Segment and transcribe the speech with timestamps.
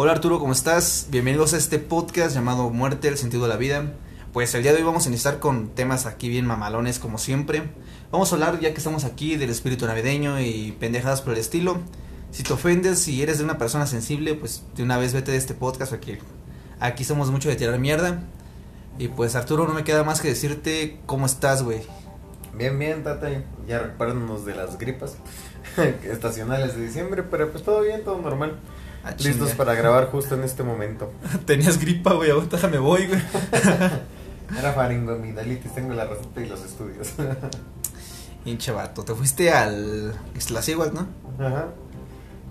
[0.00, 1.08] Hola Arturo, ¿cómo estás?
[1.10, 3.94] Bienvenidos a este podcast llamado Muerte, el sentido de la vida.
[4.32, 7.64] Pues el día de hoy vamos a iniciar con temas aquí bien mamalones como siempre.
[8.12, 11.78] Vamos a hablar, ya que estamos aquí, del espíritu navideño y pendejadas por el estilo.
[12.30, 15.36] Si te ofendes, si eres de una persona sensible, pues de una vez vete de
[15.36, 16.20] este podcast porque
[16.78, 18.22] aquí somos mucho de tirar mierda.
[19.00, 21.80] Y pues Arturo, no me queda más que decirte cómo estás, güey.
[22.54, 23.30] Bien, bien, Tata.
[23.66, 25.16] Ya recuérdanos de las gripas
[26.04, 28.60] estacionales de diciembre, pero pues todo bien, todo normal.
[29.04, 31.12] Ah, Listos para grabar justo en este momento.
[31.46, 33.20] Tenías gripa, güey, ahorita me voy, güey.
[34.58, 37.12] Era faringoamigdalitis, tengo la receta y los estudios.
[38.44, 40.14] Hinche vato, te fuiste al
[40.68, 41.44] igual, ¿no?
[41.44, 41.68] Ajá.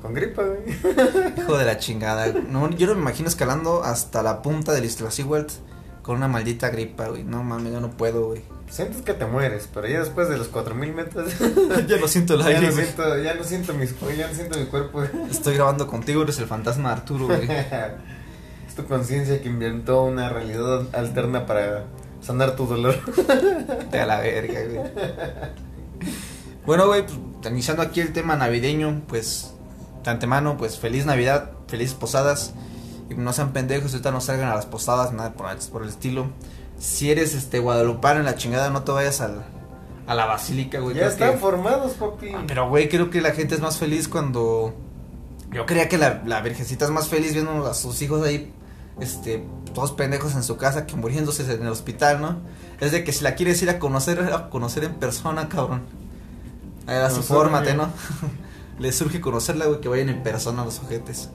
[0.02, 0.60] Con gripa, güey.
[1.38, 2.28] Hijo de la chingada.
[2.28, 5.54] No, yo no me imagino escalando hasta la punta del Iztaccíhuatl
[6.04, 7.24] con una maldita gripa, güey.
[7.24, 8.44] No mames, yo no puedo, güey.
[8.70, 11.34] Sientes que te mueres, pero ya después de los 4000 metros.
[11.88, 12.86] ya no siento el ya, aire, no güey.
[12.86, 15.04] siento, ya no siento mis ya no siento mi cuerpo.
[15.32, 17.48] Estoy grabando contigo, eres el fantasma de Arturo, güey.
[18.68, 21.86] es tu conciencia que inventó una realidad alterna para
[22.22, 22.96] sanar tu dolor.
[23.90, 24.92] Te a la verga, güey.
[26.66, 27.18] Bueno, güey, pues,
[27.50, 29.54] iniciando aquí el tema navideño, pues
[30.04, 32.54] de antemano, pues feliz Navidad, felices posadas.
[33.10, 36.28] Y no sean pendejos, ahorita no salgan a las posadas, nada por, por el estilo.
[36.80, 39.44] Si eres este guadalupano en la chingada, no te vayas al,
[40.06, 40.96] a la basílica, güey.
[40.96, 42.30] ya están que- formados, papi.
[42.36, 44.74] Ah, Pero, güey, creo que la gente es más feliz cuando.
[45.52, 48.54] Yo creía que la, la virgencita es más feliz viendo a sus hijos ahí,
[49.00, 52.38] este, todos pendejos en su casa que muriéndose en el hospital, ¿no?
[52.80, 55.84] Es de que si la quieres ir a conocer, a conocer en persona, cabrón.
[56.86, 57.74] A ver, así No, fórmate.
[57.76, 57.90] ¿no?
[58.78, 61.30] Le surge conocerla, güey, que vayan en persona los ojetes.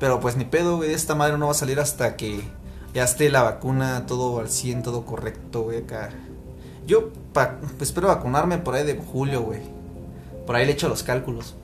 [0.00, 2.42] Pero pues ni pedo, güey, esta madre no va a salir hasta que
[2.94, 6.10] ya esté la vacuna, todo al 100, todo correcto, güey, acá.
[6.86, 9.60] Yo pa- pues, espero vacunarme por ahí de julio, güey.
[10.46, 11.54] Por ahí le echo los cálculos.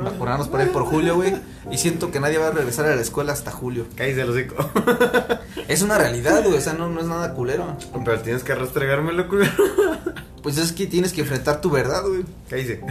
[0.00, 1.34] Vacunarnos por ahí por julio, güey.
[1.70, 3.86] Y siento que nadie va a regresar a la escuela hasta julio.
[3.94, 4.56] Cállate el hocico.
[5.68, 6.56] Es una realidad, güey.
[6.58, 7.76] O sea, no, no es nada culero.
[8.04, 9.52] Pero tienes que restregármelo, culero.
[10.42, 12.22] Pues es que tienes que enfrentar tu verdad, güey.
[12.50, 12.84] Cállate.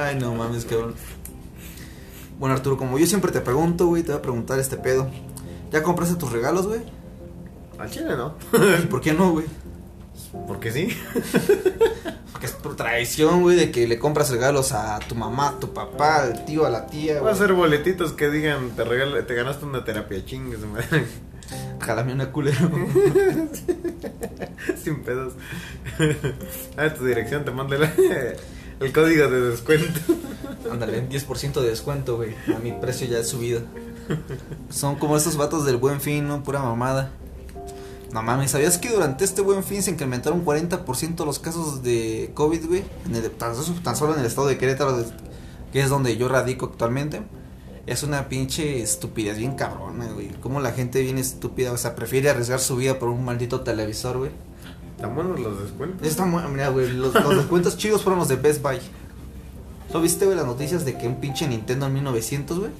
[0.00, 0.94] Ay, no mames, cabrón.
[2.40, 5.08] Bueno, Arturo, como yo siempre te pregunto, güey, te voy a preguntar este pedo.
[5.72, 6.80] ¿Ya compraste tus regalos, güey?
[7.78, 8.34] Al chile, ¿no?
[8.82, 9.46] ¿Y por qué no, güey?
[10.46, 10.88] Porque sí.
[12.32, 15.72] Porque es por tradición, güey, de que le compras regalos a tu mamá, a tu
[15.74, 17.36] papá, al tío, a la tía, Va a güey.
[17.36, 21.04] ser boletitos que digan, te, regala- te ganaste una terapia chingues, madre.
[21.80, 22.70] Jálame una culero.
[24.82, 25.34] Sin pedos.
[26.76, 27.88] A tu dirección te mando el,
[28.80, 30.00] el código de descuento.
[30.70, 32.34] Ándale, 10% de descuento, güey.
[32.54, 33.60] A mi precio ya es subido.
[34.70, 36.42] Son como estos vatos del buen fin, ¿no?
[36.42, 37.12] Pura mamada.
[38.12, 42.66] No mames, ¿sabías que durante este buen fin se incrementaron 40% los casos de COVID,
[42.68, 42.84] güey?
[43.06, 45.02] En el- tan, tan solo en el estado de Querétaro,
[45.72, 47.22] que es donde yo radico actualmente.
[47.86, 50.28] Es una pinche estupidez bien cabrona, güey.
[50.40, 54.18] Como la gente bien estúpida, o sea, prefiere arriesgar su vida por un maldito televisor,
[54.18, 54.30] güey.
[55.00, 56.06] Tan buenos los descuentos.
[56.06, 58.78] Está mu- mira, güey, los, los descuentos chidos fueron los de Best Buy.
[59.92, 62.70] ¿No viste, güey, las noticias de que un pinche Nintendo en 1900, güey?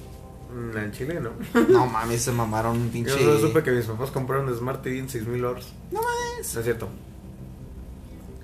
[0.53, 1.31] En Chile, ¿no?
[1.69, 3.23] No mames, se mamaron un pinche.
[3.23, 5.73] Yo supe que mis papás compraron un Smart TV en 6000 horas.
[5.91, 6.53] No mames.
[6.53, 6.89] No es cierto.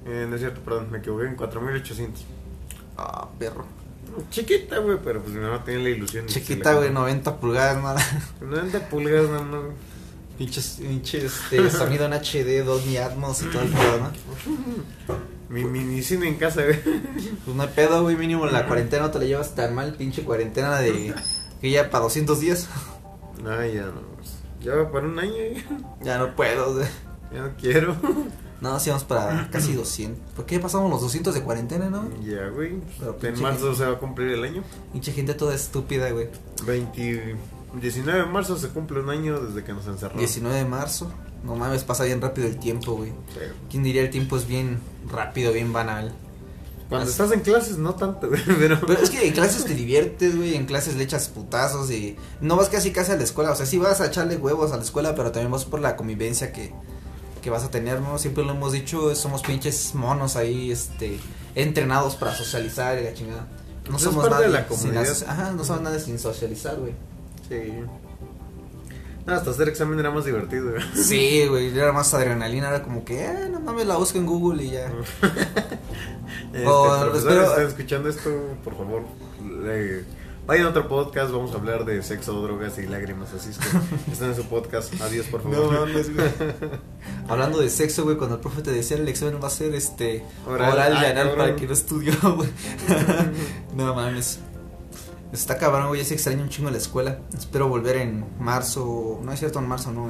[0.05, 2.25] Eh, no es cierto, perdón, me equivoqué en 4800.
[2.97, 3.65] Ah, perro.
[4.31, 6.25] Chiquita, güey, pero pues mi mamá tenía la ilusión.
[6.25, 7.01] Chiquita, güey, compró.
[7.01, 8.25] 90 pulgadas, nada.
[8.41, 9.63] 90 pulgadas, no, no.
[10.37, 15.15] Pinches, pinche este, sonido en HD, Dolby Atmos y todo el pedo, ¿no?
[15.49, 16.79] Mi mini cine en casa, güey.
[17.43, 19.95] Pues no hay pedo, güey, mínimo en la cuarentena no te la llevas tan mal,
[19.95, 21.13] pinche cuarentena de.
[21.61, 22.67] Que ya para 200 días.
[23.47, 24.01] Ay, ya no.
[24.15, 25.33] pues, Ya va para un año.
[26.01, 26.81] Ya no puedo.
[27.33, 27.95] Ya no quiero.
[28.61, 30.33] No, sí vamos para casi 200.
[30.33, 32.09] ¿Por qué pasamos los 200 de cuarentena, no?
[32.21, 32.81] Ya, güey.
[33.21, 34.63] En marzo se va a cumplir el año.
[34.91, 36.27] Pinche gente toda estúpida, güey.
[36.65, 37.35] 20,
[37.79, 40.19] 19 de marzo se cumple un año desde que nos encerramos.
[40.19, 41.09] 19 de marzo.
[41.45, 43.11] No mames, pasa bien rápido el tiempo, güey.
[43.33, 43.39] Sí.
[43.71, 46.13] ¿Quién diría el tiempo es bien rápido, bien banal?
[46.89, 48.79] Cuando Así- estás en clases, no tanto, güey, pero.
[48.81, 52.55] Pero es que en clases te diviertes, güey, en clases le echas putazos y no
[52.55, 54.83] vas casi casi a la escuela, o sea, sí vas a echarle huevos a la
[54.83, 56.73] escuela, pero también vas por la convivencia que,
[57.43, 58.17] que vas a tener, ¿no?
[58.17, 61.19] Siempre lo hemos dicho, somos pinches monos ahí, este,
[61.53, 63.41] entrenados para socializar y la chingada.
[63.85, 65.07] No Pues es somos parte nadie de la comunidad.
[65.27, 66.93] ajá, no somos nadie sin socializar, güey.
[67.47, 67.71] Sí.
[69.29, 70.83] No, hasta hacer examen era más divertido, güey.
[70.95, 74.63] Sí, güey, era más adrenalina, era como que, eh, no mames, la busco en Google
[74.63, 74.91] y ya.
[76.53, 78.29] Este, Oh, profesores, espero- están escuchando esto,
[78.63, 79.03] por favor,
[79.63, 80.03] le-
[80.47, 83.67] vayan a otro podcast, vamos a hablar de sexo, drogas y lágrimas, así es que
[84.11, 85.71] están en su podcast, adiós por favor.
[85.73, 86.27] No mames, güey.
[87.27, 90.23] Hablando de sexo, güey, cuando el profe te decía el examen va a ser este
[90.47, 90.71] Oral.
[90.73, 92.49] oral, y Ah, anal para que no estudió, güey.
[93.75, 94.39] no mames.
[95.31, 97.19] Está cabrón, güey, ya se extraña un chingo la escuela.
[97.37, 100.09] Espero volver en marzo, no es cierto en marzo, no,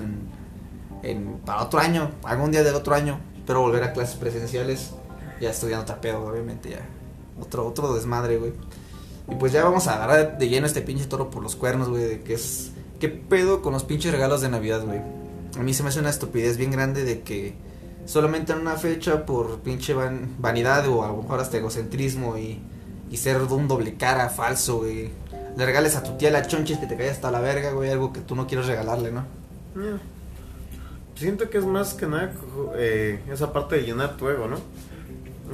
[1.03, 3.19] en, para otro año, algún día del otro año.
[3.37, 4.91] Espero volver a clases presenciales,
[5.41, 6.87] ya estudiando otra pedo, obviamente, ya.
[7.41, 8.53] Otro, otro desmadre, güey.
[9.29, 12.03] Y pues ya vamos a agarrar de lleno este pinche toro por los cuernos, güey,
[12.03, 12.71] de que es...
[12.99, 14.99] ¿Qué pedo con los pinches regalos de Navidad, güey?
[15.57, 17.55] A mí se me hace una estupidez bien grande de que
[18.05, 22.61] solamente en una fecha por pinche van- vanidad o a lo mejor hasta egocentrismo y,
[23.09, 25.09] y ser un doble cara falso, güey.
[25.57, 28.13] Le regales a tu tía la chonchis que te cae hasta la verga, güey, algo
[28.13, 29.25] que tú no quieres regalarle, ¿no?
[29.75, 29.99] Ya.
[31.15, 32.31] Siento que es más que nada
[32.77, 34.57] eh, esa parte de llenar tu ego, ¿no?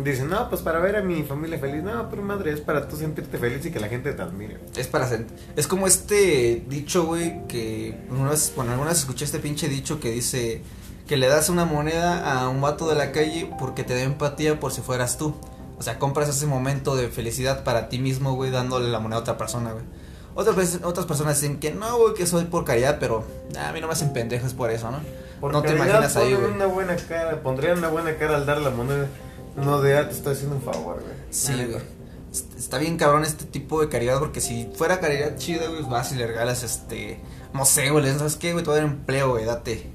[0.03, 1.81] Dicen, no, pues para ver a mi familia feliz.
[1.81, 4.57] No, pero madre, es para tú sentirte feliz y que la gente te admire.
[4.75, 9.23] Es para sent- Es como este dicho, güey, que una vez, bueno, alguna vez escuché
[9.25, 10.61] este pinche dicho que dice
[11.07, 14.59] que le das una moneda a un vato de la calle porque te da empatía
[14.59, 15.33] por si fueras tú.
[15.77, 19.21] O sea, compras ese momento de felicidad para ti mismo, güey, dándole la moneda a
[19.21, 19.83] otra persona, güey.
[20.35, 23.23] Otras veces, otras personas dicen que no, güey, que soy por caridad, pero
[23.53, 24.99] nah, a mí no me hacen pendejos por eso, ¿no?
[25.39, 26.51] Por no te imaginas ahí, güey.
[26.51, 29.07] una buena cara, pondrían una buena cara al dar la moneda.
[29.55, 31.13] No de, ah, te estoy haciendo un favor, güey.
[31.29, 31.81] Sí, güey.
[32.31, 36.11] Est- Está bien cabrón este tipo de caridad porque si fuera caridad chida, güey, vas
[36.11, 37.21] y le regalas este,
[37.53, 38.63] no sé, güey, ¿sabes qué, güey?
[38.63, 39.89] Te voy a dar empleo, güey, date.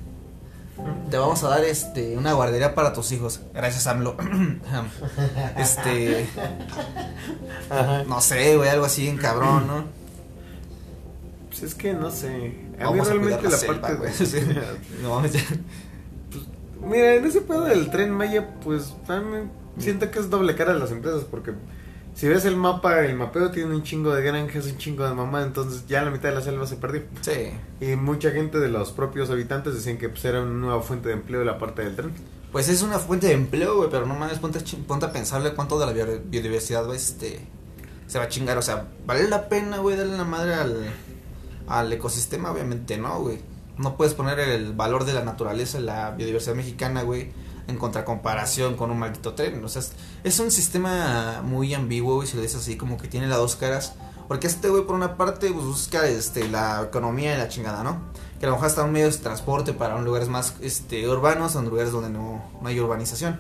[1.11, 3.41] Te vamos a dar este una guardería para tus hijos.
[3.53, 4.17] Gracias, AMLO.
[5.59, 6.29] este,
[7.69, 8.05] Ajá.
[8.05, 9.85] no sé, güey, algo así en cabrón, ¿no?
[11.49, 12.55] Pues es que no sé.
[12.79, 14.13] A Vamos mí a la la, selva, parte güey.
[14.13, 14.39] Sí.
[15.03, 15.41] No ya.
[16.83, 18.95] Mira, en ese pedo del tren Maya, pues
[19.79, 21.53] siento que es doble cara de las empresas porque
[22.21, 25.41] si ves el mapa, el mapeo tiene un chingo de granjas, un chingo de mamá,
[25.43, 27.03] entonces ya la mitad de la selva se perdió.
[27.23, 27.51] Sí.
[27.81, 31.15] Y mucha gente de los propios habitantes decían que pues era una nueva fuente de
[31.15, 32.13] empleo la parte del tren.
[32.53, 35.79] Pues es una fuente de empleo, güey, pero no mames, ponte, ponte a pensarle cuánto
[35.79, 37.41] de la bio- biodiversidad, güey, este,
[38.07, 38.59] se va a chingar.
[38.59, 40.77] O sea, ¿vale la pena, güey, darle la madre al,
[41.69, 42.51] al ecosistema?
[42.51, 43.39] Obviamente no, güey.
[43.79, 47.33] No puedes poner el valor de la naturaleza, la biodiversidad mexicana, güey,
[47.71, 49.65] en contracomparación con un maldito tren.
[49.65, 49.83] O sea,
[50.23, 53.57] es, un sistema muy ambiguo, güey, si lo dices así, como que tiene las dos
[53.57, 53.95] caras.
[54.29, 58.01] Porque este güey, por una parte, pues, busca este, la economía y la chingada, ¿no?
[58.39, 61.57] Que a lo mejor está un medio de transporte para un lugares más este, urbanos,
[61.57, 63.39] en lugares donde no, no hay urbanización.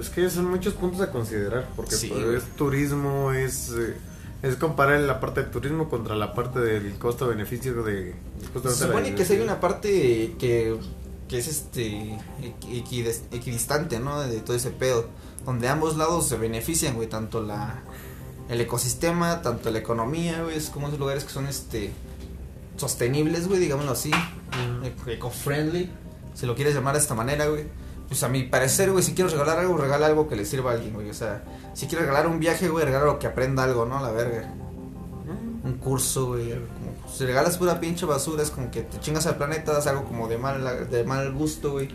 [0.00, 3.96] Es que son muchos puntos a considerar porque Sí, pues, es turismo, es eh,
[4.42, 8.14] es comparar la parte del turismo contra la parte del costo-beneficio de...
[8.52, 10.76] justamente Se supone que si hay una parte que,
[11.28, 12.18] que es este
[13.32, 14.20] equidistante, ¿no?
[14.20, 15.06] De todo ese pedo.
[15.44, 17.08] Donde ambos lados se benefician, güey.
[17.08, 17.82] Tanto la
[18.48, 20.56] el ecosistema, tanto la economía, güey.
[20.56, 21.92] Es como esos lugares que son este
[22.76, 24.10] sostenibles, güey, digámoslo así.
[24.84, 25.90] Eco- Eco-friendly.
[26.34, 27.64] Si lo quieres llamar de esta manera, güey.
[28.08, 30.74] Pues a mi parecer, güey, si quiero regalar algo, regala algo que le sirva a
[30.74, 31.10] alguien, güey.
[31.10, 31.44] O sea,
[31.74, 34.00] si quiero regalar un viaje, güey, regala algo que aprenda algo, ¿no?
[34.00, 34.54] La verga
[35.64, 36.54] un curso, güey.
[37.08, 40.04] Como- Si regalas pura pinche basura, es como que te chingas al planeta, das algo
[40.04, 41.88] como de mal, de mal gusto, güey.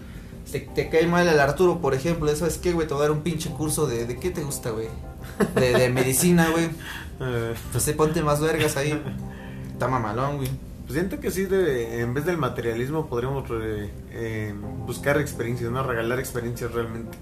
[0.52, 2.88] Te, te cae mal el Arturo, por ejemplo, ¿sabes qué, güey?
[2.88, 4.90] Te voy a dar un pinche curso de, ¿de qué te gusta, güey?
[5.56, 6.70] De, de medicina, güey.
[7.72, 9.02] Pues te ponte más vergas ahí.
[9.72, 10.50] Está mamalón, güey.
[10.82, 14.54] pues siento que sí, de, en vez del materialismo podríamos eh, eh,
[14.86, 15.84] buscar experiencias, ¿no?
[15.84, 17.18] Regalar experiencias realmente.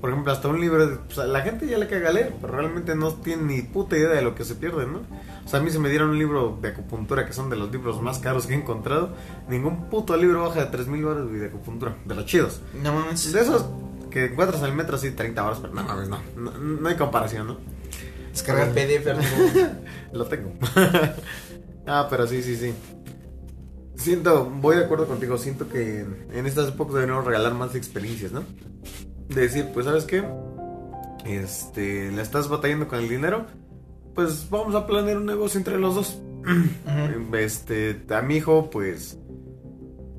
[0.00, 2.94] Por ejemplo, hasta un libro, pues, a la gente ya le caga leer, pero realmente
[2.94, 5.00] no tiene ni puta idea de lo que se pierde, ¿no?
[5.44, 7.70] O sea, a mí se me dieron un libro de acupuntura, que son de los
[7.72, 9.14] libros más caros que he encontrado.
[9.48, 12.60] Ningún puto libro baja de 3 mil baros de acupuntura, de los chidos.
[12.82, 13.32] No mames.
[13.32, 13.66] De esos
[14.10, 16.96] que encuentras en el metro, sí, 30 baros, pero no mames, no, no, no hay
[16.96, 17.58] comparación, ¿no?
[18.30, 19.06] Descarga PDF.
[20.12, 20.52] Lo tengo.
[21.86, 22.74] ah, pero sí, sí, sí.
[23.96, 28.44] Siento, voy de acuerdo contigo, siento que en estas épocas debemos regalar más experiencias, ¿no?
[29.28, 30.22] De decir, pues, ¿sabes qué?
[31.24, 33.46] Este, le estás batallando con el dinero,
[34.14, 36.20] pues vamos a planear un negocio entre los dos.
[37.34, 39.18] Este, a mi hijo, pues,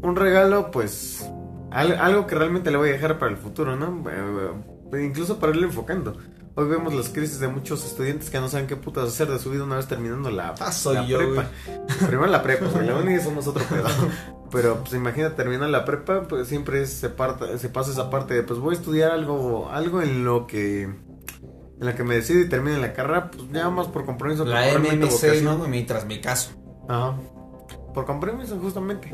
[0.02, 1.30] un regalo, pues,
[1.72, 4.04] al- algo que realmente le voy a dejar para el futuro, ¿no?
[4.10, 6.18] Eh, incluso para irle enfocando.
[6.58, 9.52] Hoy vemos las crisis de muchos estudiantes que no saben qué putas hacer de su
[9.52, 11.50] vida una vez terminando la, Ah, soy la yo, prepa.
[12.08, 13.88] Primero la prepa, güey, la uni somos otro pedo.
[14.52, 18.44] Pero pues imagina terminar la prepa, pues siempre se parta, se pasa esa parte de
[18.44, 22.48] pues voy a estudiar algo, algo en lo que en la que me decido y
[22.48, 25.44] termine la carrera, pues ya más por compromiso La MMC.
[25.44, 25.58] ¿no?
[25.58, 25.70] güey?
[25.70, 26.52] Mientras mi caso.
[26.88, 27.18] Ajá.
[27.94, 29.14] Por compromiso, justamente.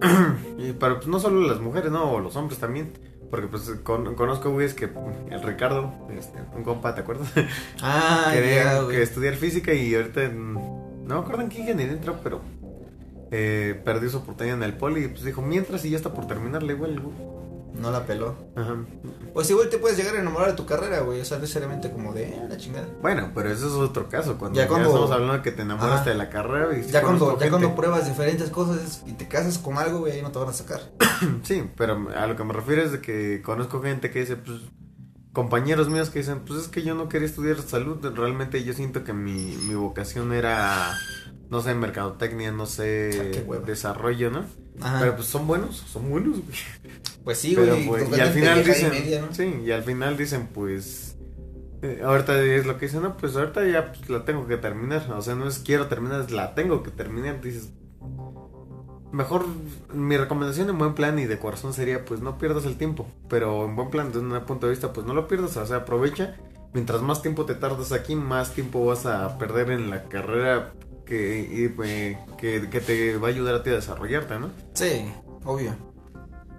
[0.58, 2.92] y pero pues no solo las mujeres, no, o los hombres también.
[3.32, 4.90] Porque pues con- conozco güeyes que
[5.30, 7.32] el Ricardo, este, un compa, ¿te acuerdas?
[7.82, 10.60] Ah, Quería que estudiar física y ahorita no
[11.02, 12.42] me acuerdo en qué ingeniería entró, pero
[13.30, 16.26] eh, perdió su oportunidad en el poli y pues dijo, mientras y ya está por
[16.26, 17.00] terminarle igual.
[17.74, 18.34] No la peló.
[18.54, 18.76] Ajá.
[19.32, 21.20] Pues igual te puedes llegar a enamorar de tu carrera, güey.
[21.20, 22.86] O sea, necesariamente como de eh, la chingada.
[23.00, 24.36] Bueno, pero eso es otro caso.
[24.38, 26.76] Cuando Ya ya, cuando- estamos hablando de que te enamoraste de la carrera.
[26.78, 30.22] Y Ya cuando, ya cuando pruebas diferentes cosas y te casas con algo, güey, ahí
[30.22, 30.80] no te van a sacar.
[31.44, 34.58] Sí, pero a lo que me refiero es de que conozco gente que dice, pues,
[35.32, 39.02] compañeros míos que dicen, pues es que yo no quería estudiar salud, realmente yo siento
[39.04, 40.92] que mi, mi vocación era,
[41.52, 43.66] no sé, mercadotecnia, no Ah, sé, hueva.
[43.66, 44.46] desarrollo, ¿no?
[44.80, 45.00] Ajá.
[45.00, 46.58] Pero pues son buenos, son buenos, güey.
[47.24, 47.86] pues sí, Pero, güey.
[48.06, 49.34] pues, y al final y dicen, media, ¿no?
[49.34, 51.14] sí, y al final dicen, pues,
[51.82, 55.12] eh, ahorita es lo que dicen, no, pues ahorita ya pues, la tengo que terminar,
[55.12, 57.68] o sea, no es quiero terminar, es la tengo que terminar, dices,
[59.12, 59.44] mejor,
[59.92, 63.66] mi recomendación en buen plan y de corazón sería, pues no pierdas el tiempo, pero
[63.66, 66.36] en buen plan, desde un punto de vista, pues no lo pierdas, o sea, aprovecha,
[66.72, 70.72] mientras más tiempo te tardas aquí, más tiempo vas a perder en la carrera
[71.04, 74.50] que, y, que, que te va a ayudar a ti a desarrollarte, ¿no?
[74.74, 75.12] Sí,
[75.44, 75.76] obvio.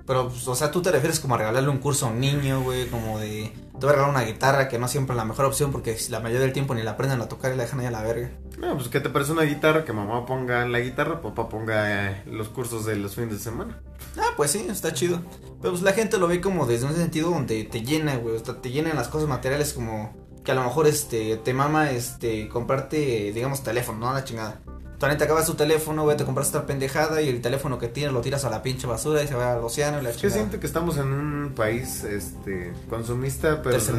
[0.06, 2.62] Pero, pues, o sea, tú te refieres como a regalarle un curso a un niño,
[2.62, 3.54] güey, como de...
[3.80, 6.20] Te voy a regalar una guitarra que no siempre es la mejor opción porque la
[6.20, 8.32] mayoría del tiempo ni la aprenden a tocar y la dejan ahí a la verga.
[8.60, 12.24] No, pues que te parece una guitarra, que mamá ponga la guitarra, papá ponga eh,
[12.26, 13.82] los cursos de los fines de semana.
[14.18, 15.22] Ah, pues sí, está chido.
[15.62, 18.36] Pero pues la gente lo ve como desde un sentido donde te llena, güey.
[18.36, 21.92] O sea, te llenan las cosas materiales como que a lo mejor este te mama
[21.92, 24.60] este comprarte, digamos, teléfono, no la chingada.
[25.00, 28.14] Tú te acabas tu teléfono, güey, te compras esta pendejada y el teléfono que tienes
[28.14, 30.36] lo tiras a la pinche basura y se va al océano y la chingada.
[30.40, 33.92] siento que estamos en un país este consumista, pero desde-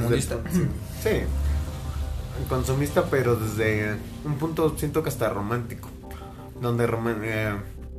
[1.02, 1.10] sí,
[2.48, 5.88] consumista, pero desde un punto siento que hasta romántico,
[6.60, 7.54] donde roman- eh,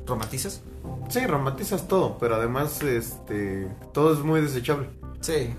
[0.06, 0.62] ¿Romantizas?
[1.08, 4.88] sí romantizas todo, pero además este todo es muy desechable.
[5.20, 5.54] Sí.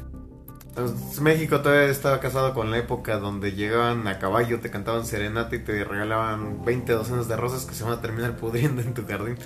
[0.77, 5.55] Entonces, México todavía estaba casado con la época donde llegaban a caballo, te cantaban serenata
[5.55, 9.05] y te regalaban 20 docenas de rosas que se van a terminar pudriendo en tu
[9.07, 9.37] jardín.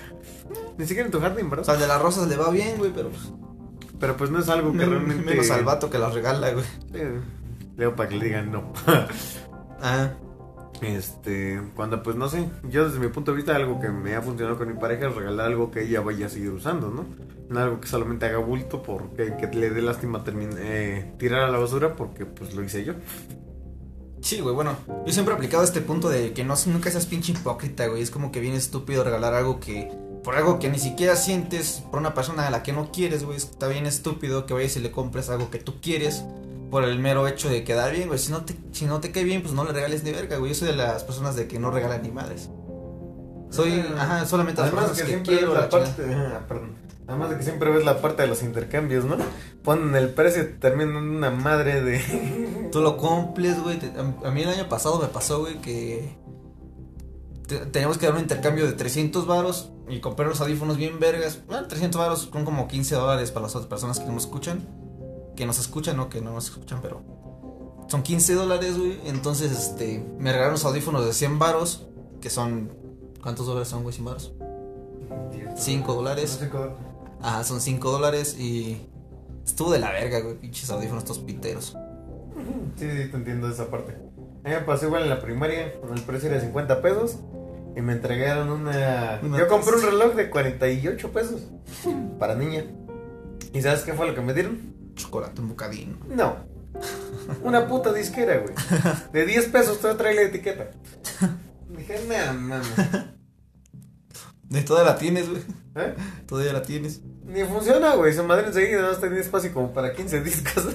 [0.76, 1.64] Ni siquiera en tu jardín, O ¿verdad?
[1.64, 3.32] sea, al de las rosas le va bien, güey, pero pues,
[3.98, 5.24] Pero pues no es algo que men- realmente...
[5.24, 6.64] menos al vato que las regala, güey.
[6.92, 7.18] Eh,
[7.78, 8.70] Leo para que le digan no.
[9.80, 10.10] Ah,
[10.82, 14.22] este, cuando pues no sé, yo desde mi punto de vista algo que me ha
[14.22, 17.06] funcionado con mi pareja es regalar algo que ella vaya a seguir usando, ¿no?
[17.48, 21.58] No algo que solamente haga bulto porque que le dé lástima eh, tirar a la
[21.58, 22.94] basura porque pues lo hice yo.
[24.20, 27.32] Sí, güey, bueno, yo siempre he aplicado este punto de que no nunca seas pinche
[27.32, 28.02] hipócrita, güey.
[28.02, 31.98] Es como que bien estúpido regalar algo que, por algo que ni siquiera sientes, por
[31.98, 33.36] una persona a la que no quieres, güey.
[33.36, 36.24] Está bien estúpido que vayas y le compres algo que tú quieres
[36.72, 38.18] por el mero hecho de quedar bien, güey.
[38.18, 40.52] Si no te, si no te cae bien, pues no le regales ni verga, güey.
[40.52, 42.48] Yo soy de las personas de que no regalan animales.
[43.50, 44.02] Soy, Ah.
[44.02, 45.52] ajá, solamente las Además personas que que, siempre quiero.
[45.52, 45.96] ves la la chingada.
[45.96, 46.82] parte, ah, perdón.
[47.06, 49.16] Además de que siempre ves la parte de los intercambios, ¿no?
[49.62, 52.68] Ponen el precio y te terminan dando una madre de...
[52.72, 53.78] Tú lo cumples, güey.
[54.24, 56.16] A, mí el año pasado me pasó, güey, que
[57.48, 61.40] te- teníamos que dar un intercambio de 300 varos y comprar los audífonos bien vergas.
[61.46, 64.66] Bueno, 300 varos son como 15 dólares para las otras personas que nos escuchan.
[65.36, 67.02] Que nos escuchan, no que no nos escuchan, pero
[67.88, 68.98] son 15 dólares, güey.
[69.04, 71.86] Entonces, este, me regalaron los audífonos de 100 varos,
[72.20, 72.72] que son...
[73.22, 74.32] ¿Cuántos dólares son, güey, 100 varos?
[75.56, 76.40] 5 dólares.
[77.20, 78.88] Ajá, son 5 dólares y...
[79.44, 81.76] Estuvo de la verga, güey, pinches audífonos estos piteros.
[82.76, 83.92] Sí, sí, te entiendo esa parte.
[83.92, 87.18] A mí me pasó igual en la primaria, con el precio era 50 pesos.
[87.76, 89.20] Y me entregaron una...
[89.22, 91.42] Una Yo compré un reloj de 48 pesos.
[92.18, 92.64] Para niña.
[93.52, 94.72] ¿Y sabes qué fue lo que me dieron?
[94.94, 95.98] Chocolate, un bocadín.
[96.08, 96.36] No.
[97.42, 98.54] Una puta disquera, güey.
[99.12, 100.70] De 10 pesos te trae la etiqueta.
[101.68, 102.68] Dije, no, mames.
[104.44, 105.42] De toda la tienes, güey.
[105.76, 105.94] ¿Eh?
[106.26, 107.00] Todavía la tienes.
[107.24, 108.12] Ni funciona, güey.
[108.12, 110.66] Esa madre enseguida no tenía espacio como para 15 discos.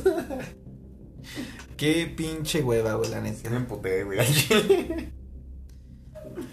[1.78, 3.50] Qué pinche hueva, güey, la neta.
[3.52, 4.18] me emputé, güey.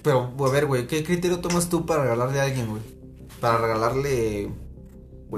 [0.03, 2.83] Pero, a ver, güey, ¿qué criterio tomas tú para regalarle a alguien, güey?
[3.41, 4.51] Para regalarle.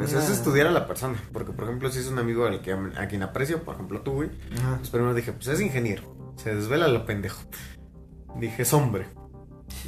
[0.05, 1.21] Pues es estudiar a la persona.
[1.33, 4.13] Porque, por ejemplo, si es un amigo al que, a quien aprecio, por ejemplo, tú,
[4.15, 4.31] güey.
[4.59, 4.77] Ajá.
[4.79, 6.03] Pues primero dije, pues es ingeniero.
[6.37, 7.41] Se desvela lo pendejo.
[8.37, 9.07] Dije, es hombre.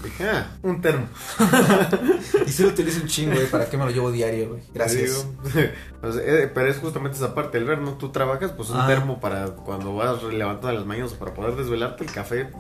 [0.03, 1.07] Dije, ah, un termo.
[2.47, 4.63] Y si lo utilizo un chingo, güey, ¿para qué me lo llevo diario, güey?
[4.75, 5.27] Gracias.
[5.45, 5.69] Digo.
[6.23, 7.95] Eh, pero es justamente esa parte, el ver, ¿no?
[7.99, 8.87] Tú trabajas, pues un Ah.
[8.87, 12.51] termo para cuando vas levantando las mañanas para poder desvelarte el café.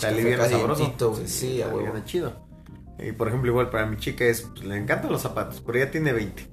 [0.00, 0.92] Te alivia sabroso.
[0.98, 1.94] güey, sí, a huevo.
[2.04, 2.32] chido.
[2.98, 5.90] Y por ejemplo, igual para mi chica es, pues, le encantan los zapatos, pero ella
[5.90, 6.48] tiene 20.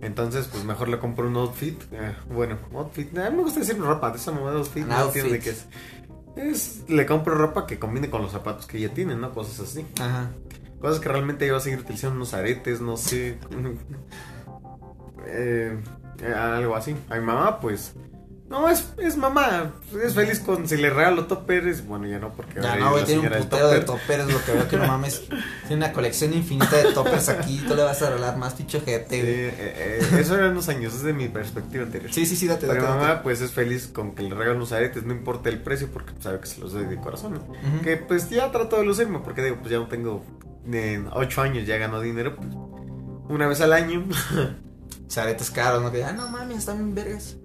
[0.00, 1.80] Entonces, pues mejor le compro un outfit.
[1.92, 3.16] eh, bueno, outfit.
[3.18, 4.84] A mí me gusta decir ropa, de esa mamá de outfit.
[4.86, 5.42] No entiendo de outfit.
[5.42, 5.66] qué es.
[6.36, 9.32] Es, le compro ropa que combine con los zapatos que ella tiene, ¿no?
[9.32, 9.86] Cosas así.
[9.98, 10.30] Ajá.
[10.80, 13.38] Cosas que realmente va a seguir utilizando unos aretes, no sé.
[15.28, 15.76] Eh,
[16.36, 16.94] algo así.
[17.10, 17.94] A mi mamá, pues,
[18.48, 19.72] No, es, es mamá.
[20.04, 21.84] Es feliz con si le regalo toppers.
[21.84, 24.18] Bueno, ya no, porque Ya no, güey, tiene un putero de topper.
[24.24, 25.22] toppers, lo que veo que no mames.
[25.66, 28.84] Tiene una colección infinita de toppers aquí, tú le vas a regalar más pinche Sí,
[28.84, 29.32] gente, güey.
[29.34, 32.12] eh, eh, eso eran unos años, es de mi perspectiva anterior.
[32.12, 33.06] Sí, sí, sí, date, Pero date, mi date.
[33.08, 36.12] mamá pues es feliz con que le regalen unos aretes, no importa el precio porque
[36.20, 37.34] sabe que se los doy de corazón.
[37.34, 37.40] ¿no?
[37.40, 37.82] Ujú.
[37.82, 40.24] Que pues ya trato de lucirme porque digo, pues ya no tengo
[40.72, 42.48] eh, ocho años, ya gano dinero, pues
[43.28, 44.04] una vez al año.
[45.06, 45.92] O sea, aretes caros, ¿no?
[45.92, 47.36] Que, ah, no mames, están bien vergas.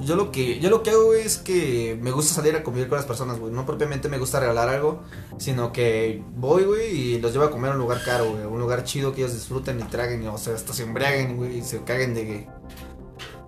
[0.00, 2.96] Yo lo que yo lo que hago es que me gusta salir a convivir con
[2.96, 3.52] las personas, güey.
[3.52, 5.02] No propiamente me gusta regalar algo,
[5.38, 8.44] sino que voy, güey, y los llevo a comer a un lugar caro, güey.
[8.44, 11.62] Un lugar chido que ellos disfruten y traguen, o sea, hasta se embriaguen, güey, y
[11.62, 12.46] se caguen de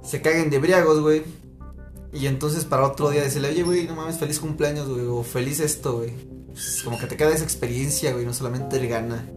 [0.02, 1.22] se caguen de briagos, güey.
[2.12, 5.60] Y entonces para otro día decirle, oye, güey, no mames, feliz cumpleaños, güey, o feliz
[5.60, 6.14] esto, güey.
[6.84, 9.28] Como que te queda esa experiencia, güey, no solamente el gana.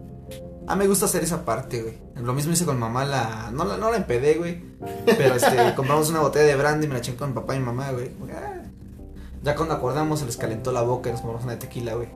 [0.70, 1.98] Ah, me gusta hacer esa parte, güey.
[2.22, 3.50] Lo mismo hice con mamá, la...
[3.52, 4.62] No la, no la empedé, güey.
[5.04, 7.58] Pero, este, compramos una botella de brandy y me la chingué con mi papá y
[7.58, 8.12] mi mamá, güey.
[8.32, 8.62] Ah.
[9.42, 12.08] Ya cuando acordamos se les calentó la boca y nos compramos una de tequila, güey.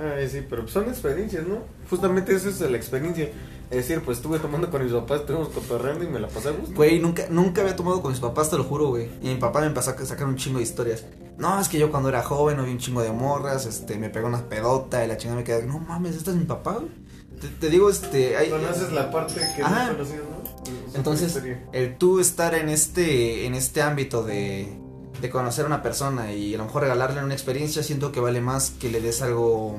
[0.00, 1.58] Ay, sí, pero pues son experiencias, ¿no?
[1.90, 3.28] Justamente esa es la experiencia.
[3.70, 6.52] Es decir, pues estuve tomando con mis papás, estuvimos cotorreando y me la pasé a
[6.52, 6.74] gusto.
[6.74, 9.08] Güey, nunca, nunca había tomado con mis papás, te lo juro, güey.
[9.22, 11.04] Y mi papá me empezó a sacar un chingo de historias.
[11.38, 14.26] No, es que yo cuando era joven había un chingo de morras, este, me pegó
[14.26, 16.88] una pedota y la chingada me quedé, no mames, ¿este es mi papá, güey?
[17.40, 19.86] Te, te digo, este, hay, Conoces la parte que Ajá.
[19.86, 20.88] no conocías, ¿no?
[20.88, 21.40] Es Entonces,
[21.72, 24.68] el tú estar en este, en este ámbito de,
[25.22, 28.40] de conocer a una persona y a lo mejor regalarle una experiencia, siento que vale
[28.40, 29.78] más que le des algo,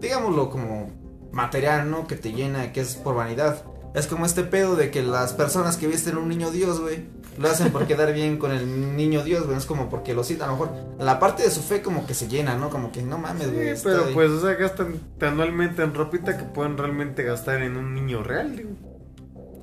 [0.00, 0.90] digámoslo como
[1.32, 2.06] material, ¿no?
[2.06, 3.62] Que te llena, que es por vanidad.
[3.94, 7.04] Es como este pedo de que las personas que visten un niño Dios, güey,
[7.38, 9.58] lo hacen por quedar bien con el niño Dios, güey.
[9.58, 12.14] Es como porque lo cita, a lo mejor la parte de su fe como que
[12.14, 12.70] se llena, ¿no?
[12.70, 13.68] Como que no mames, Sí, güey.
[13.68, 17.94] está pero pues, o sea, gastan anualmente en ropita que pueden realmente gastar en un
[17.94, 18.70] niño real, digo.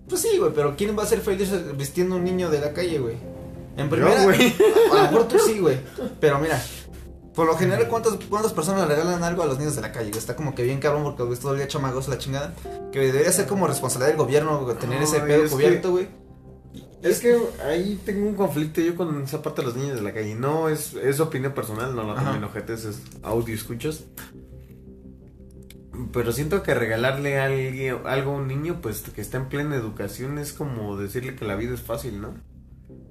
[0.09, 3.00] Pues sí, güey, pero ¿quién va a ser feliz vistiendo un niño de la calle,
[3.00, 3.15] güey?
[3.77, 4.55] En primera, güey.
[4.91, 5.77] a lo mejor tú sí, güey.
[6.19, 6.59] Pero mira,
[7.38, 10.10] por lo general, ¿cuántas, ¿cuántas personas le regalan algo a los niños de la calle?
[10.10, 10.17] güey?
[10.17, 12.56] Está como que bien cabrón porque ves todo el día chamagos la chingada.
[12.91, 16.08] Que debería ser como responsabilidad del gobierno güey, tener ese pedo es cubierto, güey.
[17.03, 20.15] Es que ahí tengo un conflicto yo con esa parte de los niños de la
[20.15, 20.34] calle.
[20.34, 24.06] No es, es opinión personal, no lo tomen ojetes, es audio escuchas.
[26.12, 29.76] Pero siento que regalarle a alguien, algo a un niño, pues que está en plena
[29.76, 32.34] educación, es como decirle que la vida es fácil, ¿no?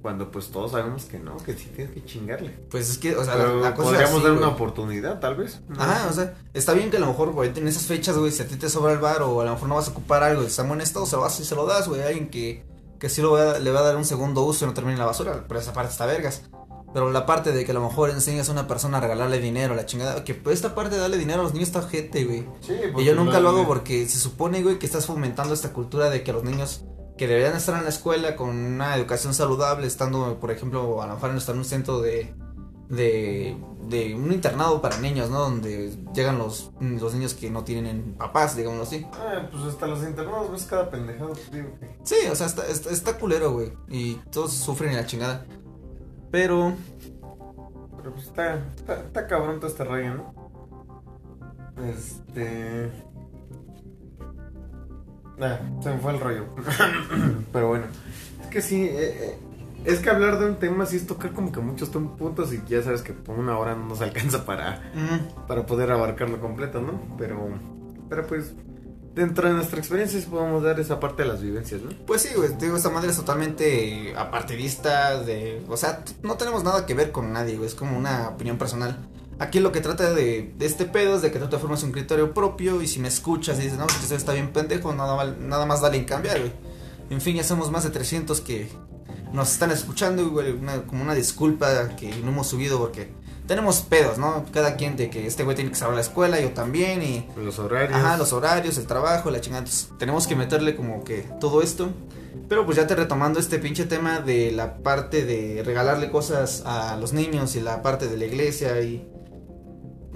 [0.07, 2.51] Cuando pues todos sabemos que no, que sí tienes que chingarle.
[2.71, 4.45] Pues es que, o sea, la, Pero la cosa es podríamos así, dar güey.
[4.45, 5.62] una oportunidad, tal vez.
[5.69, 5.83] ¿no?
[5.83, 8.40] Ajá, o sea, está bien que a lo mejor, güey, en esas fechas, güey, si
[8.40, 10.45] a ti te sobra el bar o a lo mejor no vas a ocupar algo
[10.45, 12.31] y está en buen estado, se lo vas y se lo das, güey, a alguien
[12.31, 12.64] que,
[13.01, 15.07] que sí lo va le va a dar un segundo uso y no termine la
[15.07, 16.42] basura, pero esa parte está vergas.
[16.95, 19.75] Pero la parte de que a lo mejor enseñas a una persona a regalarle dinero,
[19.75, 22.47] la chingada, que pues esta parte de darle dinero a los niños está gente, güey.
[22.61, 26.11] Sí, Y yo nunca lo hago porque se supone, güey, que estás fomentando esta cultura
[26.11, 26.85] de que los niños
[27.16, 31.14] que deberían estar en la escuela con una educación saludable, estando, por ejemplo, a lo
[31.14, 32.35] mejor en un centro de,
[32.88, 33.57] de,
[33.88, 35.40] de un internado para niños, ¿no?
[35.40, 39.07] Donde llegan los, los niños que no tienen papás, digámoslo así.
[39.14, 41.33] Ah, pues hasta los internados ves cada pendejado.
[41.52, 43.72] digo que- Sí, o sea, está, está, está culero, güey.
[43.88, 45.46] Y todos sufren en la chingada.
[46.31, 46.74] Pero,
[47.96, 50.35] Pero pues está, está, está cabrón todo este rollo, ¿no?
[51.85, 52.90] Este.
[55.40, 56.44] Ah, se me fue el rollo.
[57.53, 57.87] Pero bueno,
[58.42, 59.38] es que sí, eh, eh,
[59.85, 62.83] es que hablar de un tema sí es tocar como que muchos puntos y ya
[62.83, 67.01] sabes que por una hora no nos alcanza para, mm, para poder abarcarlo completo, ¿no?
[67.18, 67.49] Pero,
[68.09, 68.55] pero pues,
[69.14, 71.90] dentro de nuestra experiencia sí podemos dar esa parte de las vivencias, ¿no?
[72.07, 76.64] Pues sí, güey, te digo, esta madre es totalmente apartidista, de, o sea, no tenemos
[76.64, 78.99] nada que ver con nadie, güey, es como una opinión personal.
[79.38, 81.92] Aquí lo que trata de, de este pedo es de que tú te formas un
[81.92, 85.66] criterio propio y si me escuchas y dices, no, que está bien pendejo, nada, nada
[85.66, 86.53] más dale en cambiar, güey.
[87.11, 88.68] En fin, ya somos más de 300 que
[89.33, 93.11] nos están escuchando, güey, una- como una disculpa que no hemos subido porque
[93.46, 94.44] tenemos pedos, ¿no?
[94.53, 97.29] Cada quien de que este güey tiene que saber la escuela, yo también y...
[97.37, 97.96] Los horarios.
[97.99, 99.61] Ajá, los horarios, el trabajo, la chingada.
[99.64, 101.90] Entonces, tenemos que meterle como que todo esto.
[102.49, 106.96] Pero pues ya te retomando este pinche tema de la parte de regalarle cosas a
[106.96, 109.07] los niños y la parte de la iglesia y...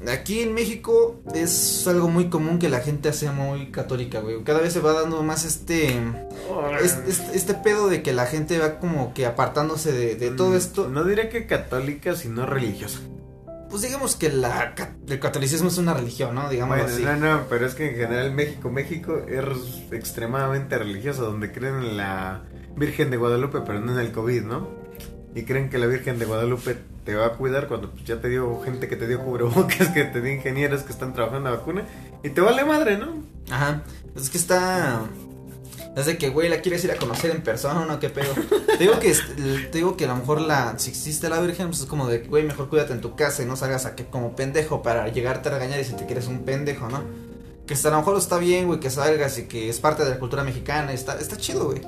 [0.08, 4.42] Aquí en México es algo muy común que la gente sea muy católica, güey.
[4.44, 5.88] Cada vez se va dando más este,
[6.82, 10.50] es- es- este, pedo de que la gente va como que apartándose de, de todo
[10.50, 10.88] Mm, esto.
[10.88, 12.98] No diría que católica, sino religiosa.
[13.68, 14.74] Pues digamos que la,
[15.06, 16.48] el catolicismo es una religión, ¿no?
[16.48, 17.02] Digamos Bueno, así.
[17.04, 21.96] no, no, pero es que en general México, México es extremadamente religioso, donde creen en
[21.96, 22.42] la
[22.74, 24.79] Virgen de Guadalupe, pero no en el COVID, ¿no?
[25.34, 28.28] Y creen que la Virgen de Guadalupe te va a cuidar cuando pues, ya te
[28.28, 31.58] dio gente que te dio cubrebocas, que te dio ingenieros que están trabajando en la
[31.58, 31.84] vacuna,
[32.22, 33.22] y te vale madre, ¿no?
[33.50, 33.82] Ajá,
[34.16, 35.02] es que está...
[35.96, 37.98] Es de que, güey, la quieres ir a conocer en persona, ¿no?
[37.98, 38.32] ¿Qué pedo?
[38.66, 41.80] te digo que, te digo que a lo mejor la, si existe la Virgen, pues
[41.80, 44.36] es como de, güey, mejor cuídate en tu casa y no salgas a que como
[44.36, 47.02] pendejo para llegarte a regañar y si te quieres un pendejo, ¿no?
[47.66, 50.18] Que a lo mejor está bien, güey, que salgas y que es parte de la
[50.18, 51.80] cultura mexicana, está, está chido, güey.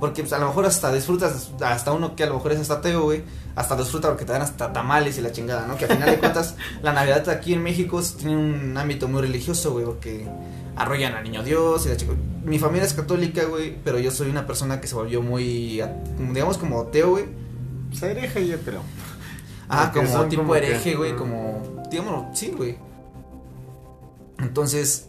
[0.00, 2.74] Porque pues, a lo mejor hasta disfrutas, hasta uno que a lo mejor es hasta
[2.74, 3.22] ateo, güey,
[3.54, 5.76] hasta disfruta porque te dan hasta tamales y la chingada, ¿no?
[5.76, 9.72] Que al final de cuentas, la Navidad aquí en México tiene un ámbito muy religioso,
[9.72, 10.26] güey, porque
[10.76, 12.12] arrollan al niño Dios y la chica.
[12.44, 15.82] Mi familia es católica, güey, pero yo soy una persona que se volvió muy,
[16.32, 17.26] digamos, como ateo, güey.
[17.90, 18.80] Pues hereje, yo creo.
[19.68, 22.78] Ah, Porque como tipo como hereje, güey, como, digámoslo, sí, güey.
[24.38, 25.08] Entonces,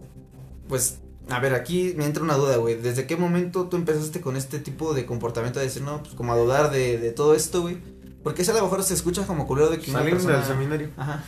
[0.67, 0.99] pues,
[1.31, 2.75] a ver, aquí me entra una duda, güey.
[2.75, 6.33] ¿Desde qué momento tú empezaste con este tipo de comportamiento de decir, no, pues como
[6.33, 7.77] a dudar de, de todo esto, güey?
[8.23, 10.37] Porque eso a lo mejor se escucha como culero de que persona...
[10.37, 10.89] del seminario.
[10.95, 11.23] Ajá.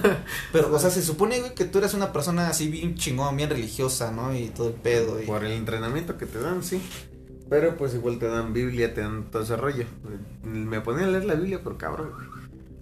[0.52, 3.50] Pero, o sea, se supone, güey, que tú eres una persona así bien chingón, bien
[3.50, 4.34] religiosa, ¿no?
[4.34, 5.20] Y todo el pedo.
[5.20, 5.26] Y...
[5.26, 6.80] Por el entrenamiento que te dan, sí.
[7.50, 9.84] Pero pues igual te dan Biblia, te dan todo ese rollo.
[10.42, 12.12] Me ponía a leer la Biblia, pero cabrón.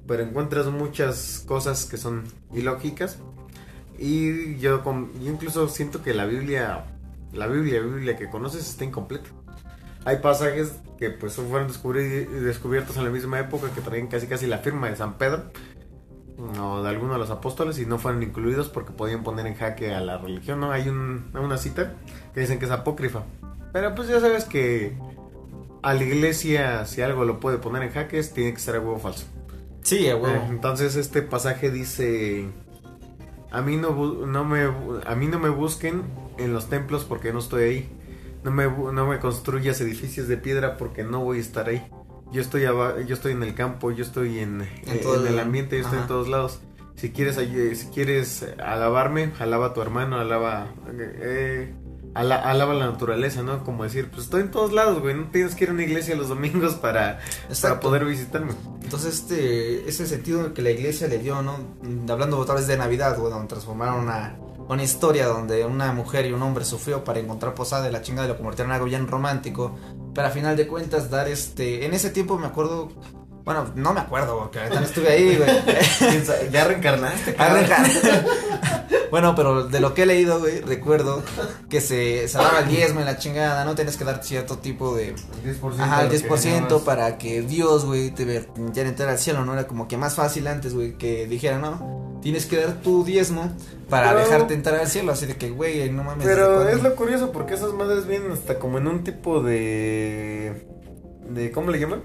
[0.06, 3.18] Pero encuentras muchas cosas que son ilógicas.
[3.98, 6.84] Y yo, con- yo incluso siento que la Biblia,
[7.32, 9.28] la Biblia, Biblia que conoces está incompleta.
[10.04, 14.58] Hay pasajes que pues fueron descubiertos en la misma época que traían casi casi la
[14.58, 15.44] firma de San Pedro
[16.60, 19.94] o de alguno de los apóstoles y no fueron incluidos porque podían poner en jaque
[19.94, 20.70] a la religión, ¿no?
[20.70, 21.94] Hay un- una cita
[22.34, 23.22] que dicen que es apócrifa.
[23.72, 24.96] Pero pues ya sabes que
[25.82, 28.98] a la iglesia si algo lo puede poner en jaque tiene que ser a huevo
[28.98, 29.26] falso.
[29.82, 30.44] Sí, a Eh, huevo.
[30.50, 32.46] entonces este pasaje dice
[33.56, 33.90] a mí no
[34.26, 34.62] no me
[35.06, 36.02] a mí no me busquen
[36.38, 37.88] en los templos porque no estoy ahí.
[38.44, 41.84] No me no me construyas edificios de piedra porque no voy a estar ahí.
[42.32, 45.26] Yo estoy aba- yo estoy en el campo, yo estoy en, En en todo el
[45.34, 46.60] el- ambiente, yo estoy en todos lados.
[46.96, 51.72] Si quieres si quieres alabarme, alaba a tu hermano, alaba eh,
[52.14, 53.64] ala- alaba la naturaleza, ¿no?
[53.64, 56.14] Como decir, pues estoy en todos lados, güey, no tienes que ir a una iglesia
[56.16, 57.20] los domingos para,
[57.62, 58.52] para poder visitarme.
[58.82, 61.58] Entonces, este, ese sentido que la iglesia le dio, ¿no?
[61.82, 64.36] Mm, Hablando otra vez de Navidad, güey, donde transformaron una,
[64.68, 68.26] una historia donde una mujer y un hombre sufrió para encontrar posada y la chingada
[68.26, 69.76] y lo convirtieron en algo bien romántico.
[70.14, 71.84] Pero a final de cuentas, dar este.
[71.84, 72.88] En ese tiempo me acuerdo.
[73.46, 75.48] Bueno, no me acuerdo, porque ahorita no estuve ahí, güey.
[76.50, 77.36] Ya reencarnaste,
[79.10, 81.22] bueno, pero de lo que he leído, güey, recuerdo
[81.70, 83.76] que se, se daba el diezmo en la chingada, ¿no?
[83.76, 85.14] Tienes que dar cierto tipo de.
[85.14, 86.82] 10% Ajá, el de lo que 10% ganabas.
[86.82, 89.52] para que Dios, güey, te permitiera entrar al cielo, ¿no?
[89.52, 93.52] Era como que más fácil antes, güey, que dijera, no, tienes que dar tu diezmo
[93.88, 96.26] para Pero- dejarte entrar al cielo, así de que, güey, no mames.
[96.26, 100.66] Pero ¿desde es lo curioso porque esas madres vienen hasta como en un tipo de...
[101.30, 102.02] de ¿Cómo le llaman?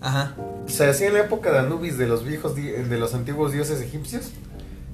[0.00, 0.34] Ajá,
[0.66, 4.30] Se hacía en la época de Anubis de los viejos, de los antiguos dioses egipcios.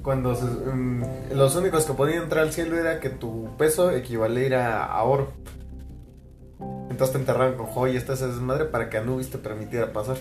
[0.01, 1.03] Cuando se- mm,
[1.35, 5.31] los únicos que podían entrar al cielo era que tu peso equivaliera a oro.
[6.89, 10.17] Entonces te enterraban con joyas, esa desmadre para que Anubis te permitiera pasar.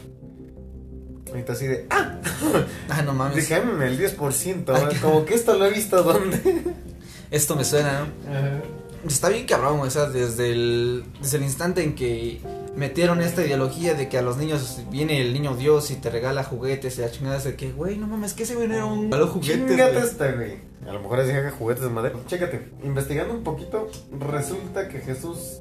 [1.47, 2.19] Tú así de, ah,
[2.91, 3.37] ah, no mames.
[3.37, 6.39] dije, "Mm, el 10%, Ay, como que esto lo he visto donde.
[7.31, 9.09] Esto me suena, ¿no?
[9.09, 12.41] Está bien cabrón, o sea, desde el, desde el instante en que
[12.77, 16.45] metieron esta ideología de que a los niños viene el niño Dios y te regala
[16.45, 18.85] juguetes y la chingada es de que, güey, no mames, que ese güey no era
[18.87, 20.59] un malo juguetes, Chingate esta, güey.
[20.87, 22.17] A lo mejor es que juguetes de madera.
[22.27, 25.61] Chécate, investigando un poquito, resulta que Jesús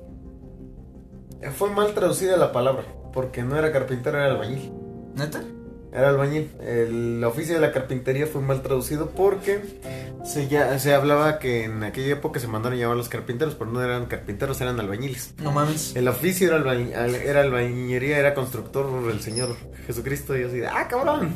[1.57, 4.71] fue mal traducida la palabra, porque no era carpintero, era albañil.
[5.15, 5.43] ¿Neta?
[5.93, 6.49] Era albañil.
[6.61, 9.59] El oficio de la carpintería fue mal traducido porque
[10.23, 13.55] se, ya, se hablaba que en aquella época se mandaron a llamar a los carpinteros,
[13.55, 15.33] pero no eran carpinteros, eran albañiles.
[15.39, 15.95] No mames.
[15.95, 20.37] El oficio era, albañ- al- era albañería, era constructor el Señor Jesucristo.
[20.37, 21.35] Y yo así de, ah, cabrón.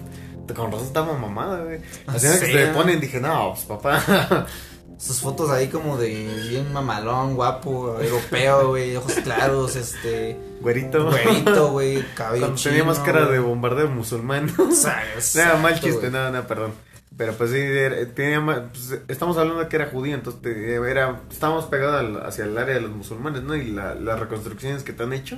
[0.56, 1.80] Con razón estaba mamada, güey.
[2.08, 4.46] Así que se ponen, dije, no, pues papá.
[4.98, 6.10] Sus fotos ahí como de
[6.50, 11.06] bien mamalón, guapo, europeo, güey, ojos claros, este, Güerito.
[11.10, 14.50] güerito, güey, cabello Cuando tenía máscara de bombardeo musulmán.
[14.58, 15.04] O sea,
[15.36, 16.72] Nada, mal exacto, chiste, nada, nada, perdón.
[17.18, 21.66] Pero pues sí, era- tenía pues, estamos hablando de que era judío, entonces era, estábamos
[21.66, 23.56] pegados al- hacia el área de los musulmanes, ¿no?
[23.56, 25.38] Y la- las reconstrucciones que te han hecho,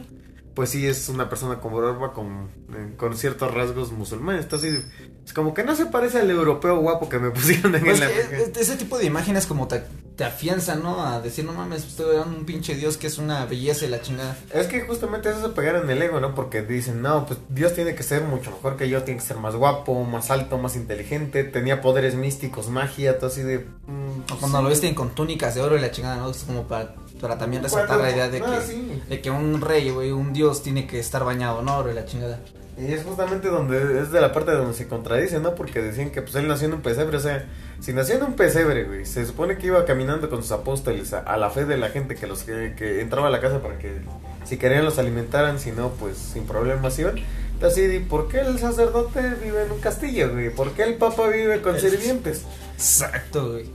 [0.57, 4.45] pues sí es una persona con barba con, eh, con ciertos rasgos musulmanes.
[4.45, 4.85] Entonces,
[5.23, 8.07] es como que no se parece al europeo guapo que me pusieron en Pues la...
[8.07, 9.83] que es- ese tipo de imágenes como te,
[10.15, 11.05] te afianzan, ¿no?
[11.05, 14.01] A decir, no mames, estoy dando un pinche Dios que es una belleza y la
[14.01, 14.35] chingada.
[14.51, 16.33] Es que justamente eso se pegaron en el ego, ¿no?
[16.33, 19.37] Porque dicen, no, pues Dios tiene que ser mucho mejor que yo, tiene que ser
[19.37, 23.59] más guapo, más alto, más inteligente, tenía poderes místicos, magia, todo así de...
[23.59, 24.63] mm, O pues, cuando sí.
[24.63, 26.31] lo visten con túnicas de oro y la chingada, ¿no?
[26.31, 29.01] Es como para, para también resaltar la idea de ah, que, sí.
[29.07, 32.05] de que un rey, güey, un Dios tiene que estar bañado en oro y la
[32.05, 32.39] chingada.
[32.77, 35.55] Y es justamente donde es de la parte donde se contradice, ¿no?
[35.55, 37.47] Porque decían que pues él nació en un pesebre, o sea,
[37.79, 41.19] si nació en un pesebre, güey, se supone que iba caminando con sus apóstoles a,
[41.19, 43.79] a la fe de la gente que los que, que entraba a la casa para
[43.79, 44.01] que
[44.45, 47.15] si querían los alimentaran, si no, pues sin problemas iban.
[47.53, 50.51] Entonces, ¿y por qué el sacerdote vive en un castillo, güey?
[50.51, 52.43] ¿Por qué el papa vive con sirvientes?
[52.75, 53.65] Exacto, güey.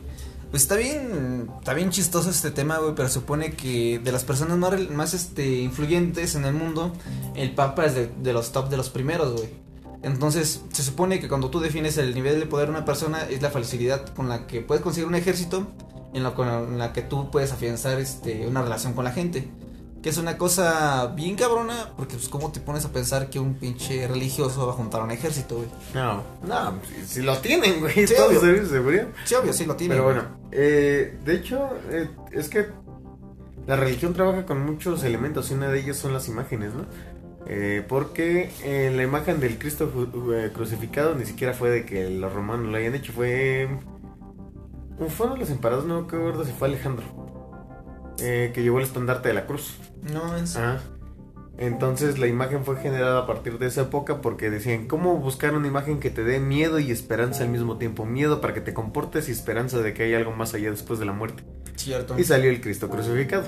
[0.52, 4.58] Pues está bien, está bien chistoso este tema, güey, pero supone que de las personas
[4.58, 6.92] más, más este, influyentes en el mundo,
[7.34, 9.48] el Papa es de, los top de los primeros, güey.
[10.02, 13.40] Entonces, se supone que cuando tú defines el nivel de poder de una persona, es
[13.40, 15.68] la facilidad con la que puedes conseguir un ejército,
[16.12, 19.48] en la, con la que tú puedes afianzar este, una relación con la gente.
[20.02, 23.54] Que es una cosa bien cabrona, porque pues cómo te pones a pensar que un
[23.54, 25.68] pinche religioso va a juntar un ejército, güey.
[25.94, 28.52] No, no, si, si lo tienen, güey, Sí, todos obvio.
[28.82, 29.06] de.
[29.24, 29.94] Sí, obvio, sí lo tiene.
[29.94, 32.66] Pero bueno, eh, de hecho, eh, es que
[33.68, 36.84] la religión trabaja con muchos elementos y una de ellos son las imágenes, ¿no?
[37.46, 39.90] Eh, porque eh, la imagen del Cristo
[40.52, 43.68] crucificado ni siquiera fue de que los romanos lo hayan hecho, fue...
[45.08, 47.04] Fueron los emperadores, no me acuerdo si fue Alejandro,
[48.22, 49.74] eh, que llevó el estandarte de la cruz.
[50.12, 50.56] No, es...
[50.56, 50.78] Ah.
[51.58, 55.68] Entonces la imagen fue generada a partir de esa época porque decían, ¿cómo buscar una
[55.68, 58.04] imagen que te dé miedo y esperanza al mismo tiempo?
[58.06, 61.04] Miedo para que te comportes y esperanza de que hay algo más allá después de
[61.04, 61.44] la muerte.
[61.76, 62.18] cierto.
[62.18, 63.44] Y salió el Cristo crucificado,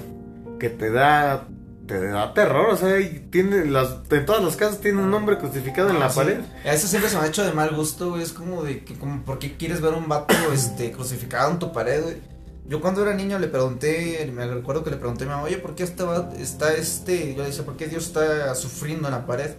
[0.61, 1.49] que te da
[1.87, 2.97] te da terror, o sea,
[3.31, 6.17] tiene las en todas las casas tiene un hombre crucificado en Ah, la sí.
[6.19, 6.41] pared.
[6.65, 8.23] Eso siempre se me ha hecho de mal gusto, güey.
[8.23, 11.73] Es como de que, como, ¿por qué quieres ver un vato este, crucificado en tu
[11.73, 12.17] pared, güey?
[12.66, 15.59] Yo cuando era niño le pregunté, me recuerdo que le pregunté a mi mamá, oye,
[15.59, 17.35] ¿por qué estaba, está este?
[17.35, 19.50] Yo le decía, ¿por qué Dios está sufriendo en la pared?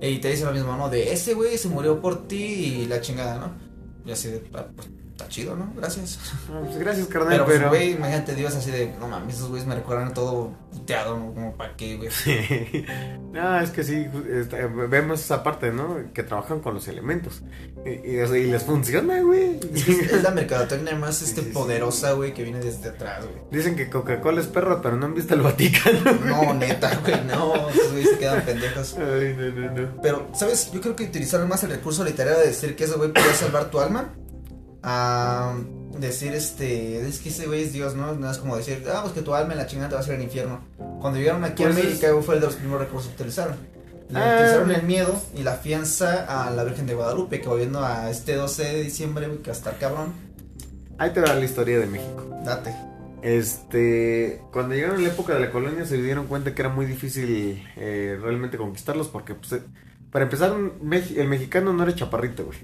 [0.00, 0.88] Y te dice lo mismo, ¿no?
[0.88, 2.36] De ese güey se murió por ti
[2.82, 3.52] y la chingada, ¿no?
[4.06, 4.88] Y así de, "Ah, pues
[5.24, 5.72] está chido, ¿no?
[5.76, 6.18] Gracias.
[6.50, 9.48] Ah, pues gracias, carnal, Pero, pues, pero güey, imagínate Dios así de, no mames, esos
[9.48, 11.32] güeyes me recuerdan todo puteado, ¿no?
[11.34, 12.10] Como, ¿para qué, güey?
[13.32, 15.96] no, es que sí, está- vemos esa parte, ¿no?
[16.12, 17.42] Que trabajan con los elementos.
[17.84, 19.58] Y, les funciona, güey.
[19.74, 21.52] Es, es la mercadotecnia más este, Sí, sí, sí.
[21.52, 23.36] poderosa, güey, que viene desde atrás, güey.
[23.50, 26.12] Dicen que Coca-Cola es perro, pero no han visto el Vaticano.
[26.24, 28.96] No, neta, güey, no, esos güeyes se quedan pendejos.
[28.98, 30.02] Ay, no, no, no.
[30.02, 30.70] Pero, ¿sabes?
[30.72, 33.70] Yo creo que utilizaron más el recurso literario de decir que ese güey podía salvar
[33.70, 34.14] tu alma.
[34.86, 35.54] A
[35.98, 38.12] decir, este, es que ese güey es Dios, ¿no?
[38.14, 40.04] No es como decir, ah, pues que tu alma en la chingada te va a
[40.04, 40.60] hacer el infierno.
[41.00, 43.14] Cuando llegaron aquí Pues a es- América, güey, fue el de los primeros recursos que
[43.22, 43.56] utilizaron.
[44.10, 47.82] Le Ah, utilizaron el miedo y la fianza a la Virgen de Guadalupe, que volviendo
[47.82, 50.12] a este 12 de diciembre, güey, que va a estar cabrón.
[50.98, 52.28] Ahí te va la historia de México.
[52.44, 52.74] Date.
[53.22, 56.84] Este, cuando llegaron a la época de la colonia se dieron cuenta que era muy
[56.84, 59.62] difícil eh, realmente conquistarlos porque, pues, eh,
[60.10, 62.58] para empezar, el mexicano no era chaparrito, güey.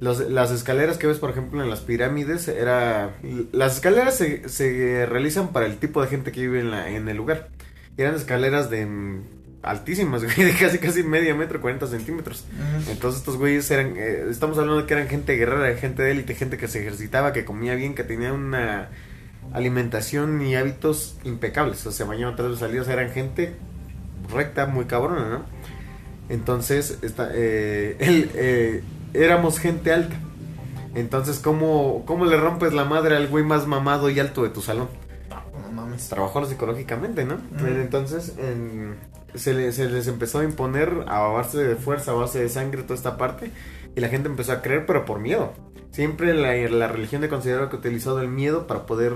[0.00, 3.16] Los- las escaleras que ves, por ejemplo, en las pirámides, era...
[3.52, 7.08] Las escaleras se, se realizan para el tipo de gente que vive en, la, en
[7.08, 7.48] el lugar.
[7.96, 8.86] Eran escaleras de...
[8.86, 9.22] mm,
[9.62, 12.44] altísimas, güey, de casi casi medio metro, 40 centímetros.
[12.88, 16.34] Entonces estos güeyes eran, eh, estamos hablando de que eran gente guerrera, gente de élite,
[16.36, 18.88] gente que se ejercitaba, que comía bien, que tenía una
[19.52, 21.84] alimentación y hábitos impecables.
[21.86, 23.54] O sea, al día, o sea, eran gente
[24.32, 25.44] recta, muy cabrona, ¿no?
[26.28, 28.82] Entonces, esta, eh, él, eh,
[29.14, 30.16] éramos gente alta.
[30.94, 34.62] Entonces, ¿cómo, ¿cómo le rompes la madre al güey más mamado y alto de tu
[34.62, 34.88] salón?
[35.62, 36.08] No mames.
[36.08, 37.36] trabajó psicológicamente, ¿no?
[37.66, 38.96] Entonces en-
[39.34, 42.82] se, le- se les empezó a imponer a base de fuerza, a base de sangre,
[42.82, 43.50] toda esta parte,
[43.94, 45.52] y la gente empezó a creer, pero por miedo.
[45.90, 49.12] Siempre la, la religión de considero que ha utilizado el miedo para poder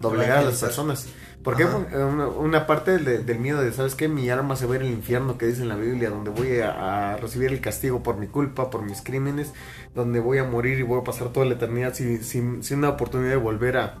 [0.00, 1.06] doblegar a las personas.
[1.42, 1.76] Porque Ajá.
[1.76, 4.08] una, una parte de- del miedo de, ¿sabes qué?
[4.08, 6.60] Mi alma se va a ir al infierno que dice en la Biblia, donde voy
[6.60, 9.52] a, a recibir el castigo por mi culpa, por mis crímenes,
[9.94, 12.90] donde voy a morir y voy a pasar toda la eternidad sin, sin, sin una
[12.90, 13.98] oportunidad de volver a,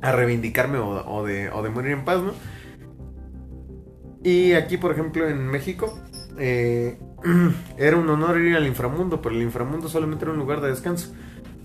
[0.00, 2.32] a reivindicarme o, o de, o de morir en paz, ¿no?
[4.24, 5.98] Y aquí, por ejemplo, en México,
[6.38, 6.98] eh,
[7.76, 11.12] era un honor ir al inframundo, pero el inframundo solamente era un lugar de descanso.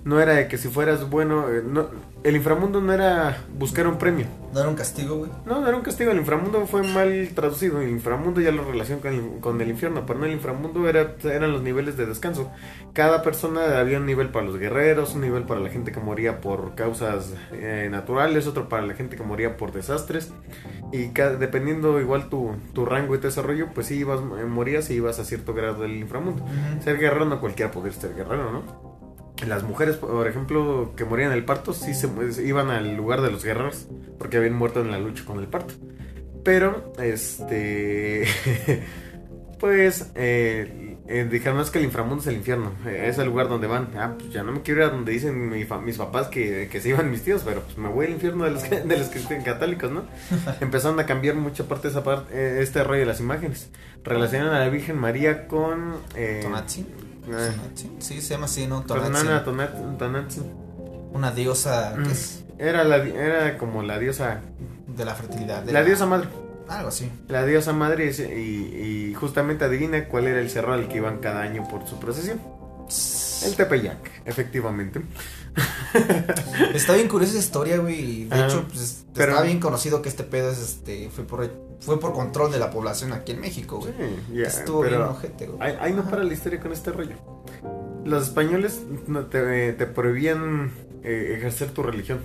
[0.08, 1.88] No era de que si fueras bueno, eh, no-
[2.24, 4.26] el inframundo no era buscar un premio.
[4.54, 5.30] ¿No era un castigo, güey?
[5.46, 7.82] No, no era un castigo, el inframundo fue mal traducido.
[7.82, 11.15] El inframundo ya lo relaciona con el, con el infierno, pero no el inframundo era,
[11.24, 12.50] eran los niveles de descanso.
[12.93, 16.39] Cada persona había un nivel para los guerreros, un nivel para la gente que moría
[16.39, 20.32] por causas eh, naturales, otro para la gente que moría por desastres.
[20.93, 24.93] Y dependiendo igual tu, tu rango y tu desarrollo, pues sí ibas, eh, morías y
[24.96, 26.46] ibas a cierto grado del inframundo.
[26.82, 28.87] Ser guerrero no cualquiera podía ser guerrero, ¿no?
[29.45, 33.21] Las mujeres, por ejemplo, que morían en el parto, sí se se iban al lugar
[33.21, 35.76] de los guerreros, porque habían muerto en la lucha con el parto.
[36.43, 38.26] Pero, este,
[39.60, 43.28] pues, eh, eh, dijeron, no es que el inframundo es el infierno, eh, es el
[43.28, 43.89] lugar donde van.
[43.97, 46.82] Ah, pues ya no me quiero ir a donde dicen mi mis papás que, que
[46.82, 49.45] se iban mis tíos, pero pues me voy al infierno de los, de los cristianos
[49.45, 50.04] católicos, ¿no?
[50.60, 53.69] Empezaron a cambiar mucha parte de esa parte, eh, este rollo de las imágenes.
[54.04, 55.95] Relacionan a la Virgen María con...
[56.15, 56.41] Eh.
[57.30, 57.52] Eh.
[58.00, 58.82] Sí, se llama así, ¿no?
[59.98, 60.42] Tonatzi.
[61.13, 62.04] Una diosa Mm.
[62.04, 64.42] que es Era, la, era como la diosa...
[64.88, 65.63] de la fertilidad.
[65.63, 66.28] de La diosa madre.
[66.68, 67.10] Algo así.
[67.30, 68.22] La diosa madre y,
[69.12, 72.42] y justamente adivina cuál era el cerro al que iban cada año por su procesión.
[73.46, 75.02] El Tepeyac, efectivamente.
[76.74, 78.26] Está bien curiosa esa historia, güey.
[78.26, 81.50] De Ah, hecho, pues, pero- está bien conocido que este pedo es, este, fue por,
[81.80, 83.93] fue por control de la población aquí en México, güey.
[84.34, 85.58] Sí, Estuvo pero bien ojete, güey.
[85.62, 87.15] ahí, ahí no para la historia con este rollo.
[88.06, 90.72] Los españoles no te, te prohibían
[91.04, 92.20] eh, ejercer tu religión.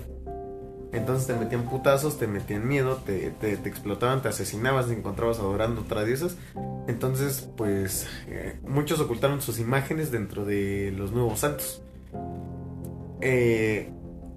[0.93, 5.39] Entonces te metían putazos, te metían miedo, te, te, te explotaban, te asesinabas, te encontrabas
[5.39, 6.35] adorando otras diosas.
[6.87, 11.81] Entonces, pues, eh, muchos ocultaron sus imágenes dentro de los nuevos santos.
[13.21, 13.89] Eh,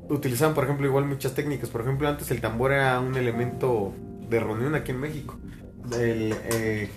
[0.08, 1.68] utilizaban, por ejemplo, igual muchas técnicas.
[1.68, 3.92] Por ejemplo, antes el tambor era un elemento
[4.28, 5.38] de reunión aquí en México.
[5.92, 6.90] El, eh,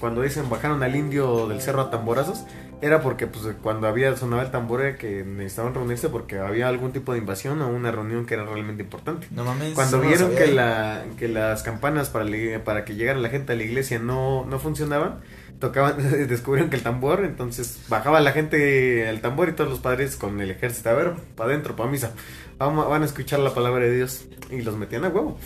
[0.00, 2.44] cuando dicen bajaron al indio del cerro a tamborazos,
[2.82, 6.92] era porque pues cuando había sonaba el tambor era que necesitaban reunirse porque había algún
[6.92, 9.26] tipo de invasión o una reunión que era realmente importante.
[9.30, 9.72] No mames.
[9.74, 13.52] Cuando no vieron que, la, que las campanas para, la- para que llegara la gente
[13.54, 15.20] a la iglesia no, no funcionaban,
[15.58, 15.96] tocaban,
[16.28, 20.40] descubrieron que el tambor, entonces bajaba la gente al tambor y todos los padres con
[20.40, 22.12] el ejército, a ver, para adentro, para misa,
[22.58, 25.38] Vamos, van a escuchar la palabra de Dios y los metían a huevo.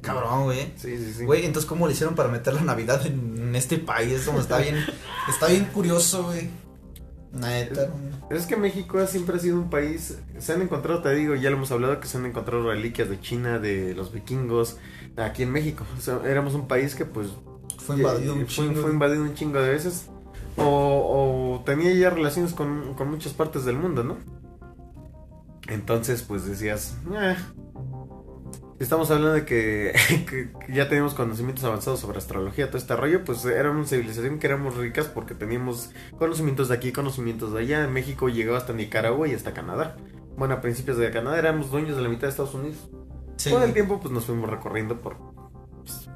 [0.00, 0.72] Cabrón, güey.
[0.76, 1.24] Sí, sí, sí.
[1.24, 4.22] Güey, entonces, ¿cómo le hicieron para meter la Navidad en este país?
[4.24, 4.76] Como está bien,
[5.28, 6.50] está bien curioso, güey.
[7.32, 7.88] Neta.
[7.88, 8.14] no.
[8.36, 11.56] Es que México siempre ha sido un país, se han encontrado, te digo, ya lo
[11.56, 14.78] hemos hablado, que se han encontrado reliquias de China, de los vikingos,
[15.16, 15.84] aquí en México.
[15.98, 17.28] O sea, éramos un país que pues
[17.86, 18.80] Fue invadido un fue, chingo.
[18.82, 20.08] fue invadido un chingo de veces.
[20.56, 24.16] O, o tenía ya relaciones con, con muchas partes del mundo, ¿no?
[25.68, 27.36] Entonces, pues decías, "Eh".
[28.78, 29.92] estamos hablando de que,
[30.28, 34.46] que- ya teníamos conocimientos avanzados sobre astrología, todo este rollo, pues era una civilización que
[34.46, 37.84] éramos ricas porque teníamos conocimientos de aquí, conocimientos de allá.
[37.84, 39.96] En México llegó hasta Nicaragua y hasta Canadá.
[40.36, 42.90] Bueno, a principios de Canadá éramos dueños de la mitad de Estados Unidos.
[43.36, 45.16] Sí, Con el tiempo, pues nos fuimos recorriendo por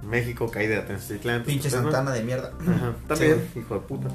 [0.03, 1.43] México, caída de Tenochtitlán.
[1.45, 1.73] Pinche pues.
[1.83, 2.53] Santana de mierda.
[2.61, 4.09] Ajá, también, hijo de puta.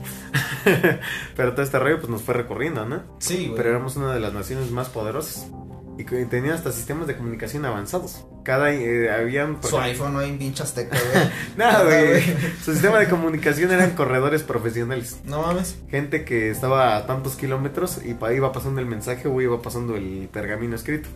[1.35, 3.01] pero todo este rollo pues nos fue recorriendo, ¿no?
[3.19, 3.57] Sí, güey.
[3.57, 5.47] Pero éramos una de las naciones más poderosas.
[5.95, 8.25] Y que tenían hasta sistemas de comunicación avanzados.
[8.43, 11.25] Cada eh, habían Su ejemplo- iPhone no hay pinche azteca, güey.
[11.55, 12.23] Nada, güey.
[12.65, 15.19] Su sistema de comunicación eran corredores profesionales.
[15.23, 15.77] No mames.
[15.91, 20.29] Gente que estaba a tantos kilómetros y iba pasando el mensaje o iba pasando el
[20.33, 21.09] pergamino escrito.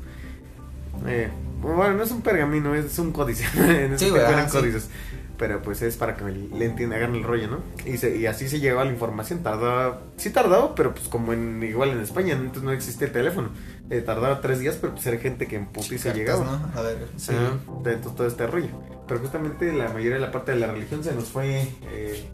[1.07, 1.29] Eh,
[1.61, 3.45] bueno, no es un pergamino, es un códice.
[3.85, 4.57] en Sí, tiempo eran sí.
[4.57, 4.89] códices.
[5.37, 7.59] Pero pues es para que le entiendan, hagan el rollo, ¿no?
[7.85, 9.43] Y, se- y así se llegaba la información.
[9.43, 13.49] Tardaba, sí tardaba, pero pues como en igual en España, antes no existía el teléfono.
[13.91, 16.43] Eh, tardaba tres días, pero pues era gente que en putiza Cartas, llegaba.
[16.73, 16.79] ¿no?
[16.79, 17.33] A ver, sí.
[17.83, 18.69] Dentro de todo este rollo.
[19.07, 22.25] Pero justamente la mayoría de la parte de la religión se nos fue eh,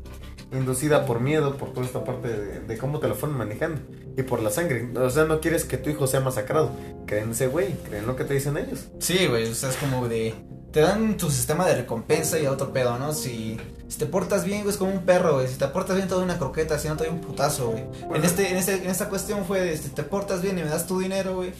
[0.54, 3.82] inducida por miedo, por toda esta parte de, de cómo te lo fueron manejando.
[4.16, 4.90] Y por la sangre.
[4.98, 6.72] O sea, no quieres que tu hijo sea masacrado.
[7.06, 8.88] Creen ese güey, creen lo que te dicen ellos.
[9.00, 10.34] Sí, güey, o sea, es como de...
[10.72, 13.14] Te dan tu sistema de recompensa y otro pedo, ¿no?
[13.14, 15.48] Si, si te portas bien, güey, es como un perro, güey.
[15.48, 17.84] Si te portas bien, te doy una croqueta, si no, te doy un putazo, güey.
[18.08, 18.16] Bueno.
[18.16, 20.70] En, este, en, este, en esta cuestión fue de, si te portas bien y me
[20.70, 21.54] das tu dinero, güey,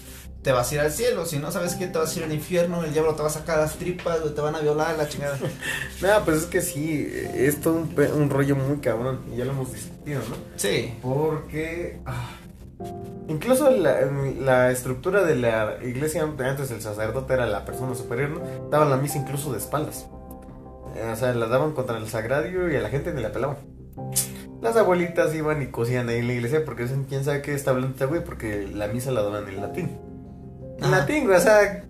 [0.44, 1.26] te vas a ir al cielo.
[1.26, 1.88] Si no, ¿sabes qué?
[1.88, 4.36] Te vas a ir al infierno, el diablo te va a sacar las tripas, güey,
[4.36, 5.38] te van a violar, la chingada.
[6.02, 7.76] Nada, pues es que sí, es todo
[8.16, 9.22] un rollo muy cabrón.
[9.34, 10.36] Y ya lo hemos discutido, ¿no?
[10.58, 10.94] Sí.
[11.02, 12.02] Porque.
[12.06, 12.32] ah,
[13.28, 14.02] incluso la,
[14.42, 18.70] la estructura de la iglesia, antes el sacerdote era la persona superior, ¿no?
[18.70, 20.08] Daban la misa incluso de espaldas.
[20.96, 23.58] Eh, O sea, la daban contra el sagrario y a la gente ni la pelaban.
[24.62, 27.72] Las abuelitas iban y cosían ahí en la iglesia porque dicen, quién sabe qué está
[27.72, 29.98] hablando este güey, porque la misa la daban en latín.
[30.84, 31.00] En Ajá.
[31.00, 31.84] latín, güey, o sea,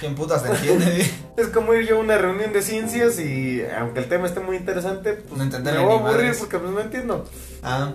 [0.00, 1.10] ¿Quién putas te entiende, güey?
[1.36, 4.56] es como ir yo a una reunión de ciencias y aunque el tema esté muy
[4.56, 7.24] interesante, pues No me voy a aburrir porque pues no entiendo.
[7.62, 7.92] Ah,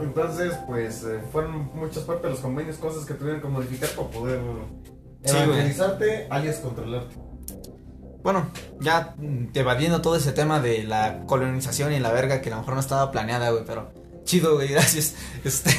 [0.00, 4.08] Entonces, pues eh, fueron muchas partes de los convenios, cosas que tuvieron que modificar para
[4.08, 4.40] poder
[5.24, 7.14] Sí, evangelizarte, alias controlarte.
[8.22, 8.46] Bueno,
[8.80, 9.14] ya
[9.54, 12.80] evadiendo todo ese tema de la colonización y la verga que a lo mejor no
[12.80, 13.92] estaba planeada, güey, pero
[14.24, 15.14] chido, güey, gracias.
[15.44, 15.70] Este,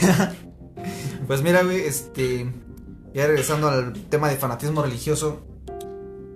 [1.27, 2.47] pues mira, güey, este,
[3.15, 5.39] ya regresando al tema de fanatismo religioso,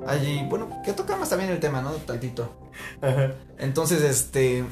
[0.08, 1.92] allí, bueno, que tocamos también el tema, ¿no?
[1.92, 2.50] Tantito.
[3.58, 4.64] Entonces, este,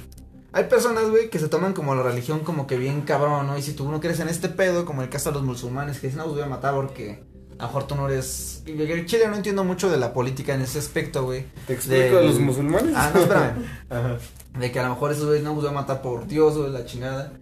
[0.54, 3.58] hay personas, güey, que se toman como la religión como que bien cabrón, ¿no?
[3.58, 6.08] Y si tú no crees en este pedo, como el caso de los musulmanes, que
[6.08, 7.26] dicen, no, los voy a matar porque
[7.60, 8.63] a lo mejor tú no eres...
[8.65, 11.46] El Chile no entiendo mucho de la política en ese aspecto, güey.
[11.65, 12.94] ¿Te explico a los musulmanes?
[12.96, 13.65] Ah, no, espérame.
[13.90, 14.17] Ajá.
[14.58, 16.71] De que a lo mejor esos güeyes no los va a matar por Dios, güey,
[16.71, 17.34] la chingada.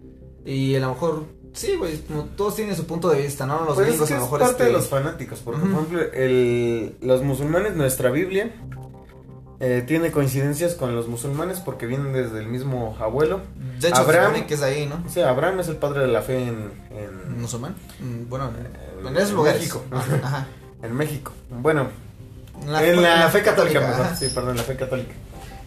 [0.43, 1.25] Y a lo mejor,
[1.55, 3.65] sí, güey, como todos tienen su punto de vista, ¿no?
[3.65, 5.39] Los Pues es gringos que a lo es mejor parte este, de los fanáticos.
[5.39, 8.51] Porque, por ejemplo, el, los musulmanes, nuestra Biblia,
[9.59, 13.39] eh, tiene coincidencias con los musulmanes porque vienen desde el mismo abuelo.
[13.79, 15.09] De hecho, Abraham- que es ahí, ¿no?
[15.09, 17.73] Sea, Abraham es el padre de la fe en, en, ¿Musulmán?
[17.99, 18.51] Mm, Bueno,
[19.05, 19.59] en en lugares.
[19.59, 19.81] México.
[19.91, 20.47] Ajá.
[20.83, 21.31] en México.
[21.49, 21.87] Bueno,
[22.63, 24.07] En la, en la, fe católica, mejor.
[24.17, 25.13] Sí, perdón, la fe católica.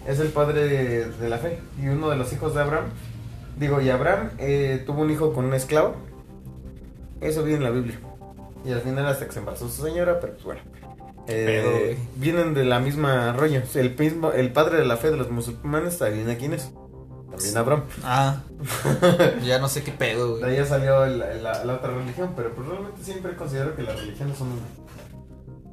[0.06, 1.58] Es el padre de, de la fe.
[1.82, 2.86] Y uno de los hijos de Abraham.
[3.58, 5.94] Digo, y Abraham eh, tuvo un hijo con una esclava.
[7.20, 7.98] Eso viene en la Biblia.
[8.64, 10.60] Y al final hasta que se embarazó su señora, pero pues bueno.
[11.26, 11.96] Eh, güey.
[12.16, 13.62] vienen de la misma rollo.
[13.74, 16.70] El, mismo, el padre de la fe de los musulmanes, adivina quién es.
[17.30, 17.82] También Abraham.
[18.02, 18.42] Ah,
[19.44, 20.52] ya no sé qué pedo, De güey.
[20.52, 24.00] ahí ya salió la, la- la otra religión, pero pues realmente siempre considero que las
[24.00, 24.48] religiones son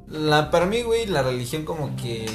[0.08, 2.26] La, para mí, güey, la religión como que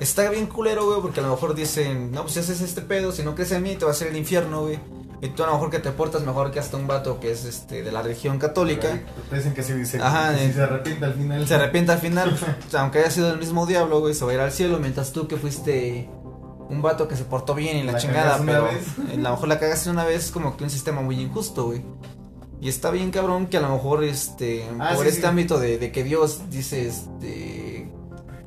[0.00, 3.12] está bien culero, güey, porque a lo mejor dicen, no, pues si haces este pedo,
[3.12, 4.78] si no crees en mí, te va a hacer el infierno, güey.
[5.20, 7.44] Y tú a lo mejor que te portas mejor que hasta un vato que es
[7.44, 9.00] este de la religión católica.
[9.30, 10.52] Te dicen que si, se, Ajá, que si eh.
[10.52, 11.46] se arrepiente al final.
[11.46, 14.34] Se arrepiente al final, pues, aunque haya sido el mismo diablo, güey, se va a
[14.34, 16.10] ir al cielo, mientras tú que fuiste
[16.68, 19.60] un vato que se portó bien y la, La chingada, pero a lo mejor la
[19.60, 21.84] cagaste una vez, es como que un sistema muy injusto, güey.
[22.60, 25.26] Y está bien cabrón que a lo mejor este Ah, por sí, este sí.
[25.26, 27.61] ámbito de, de que Dios dice este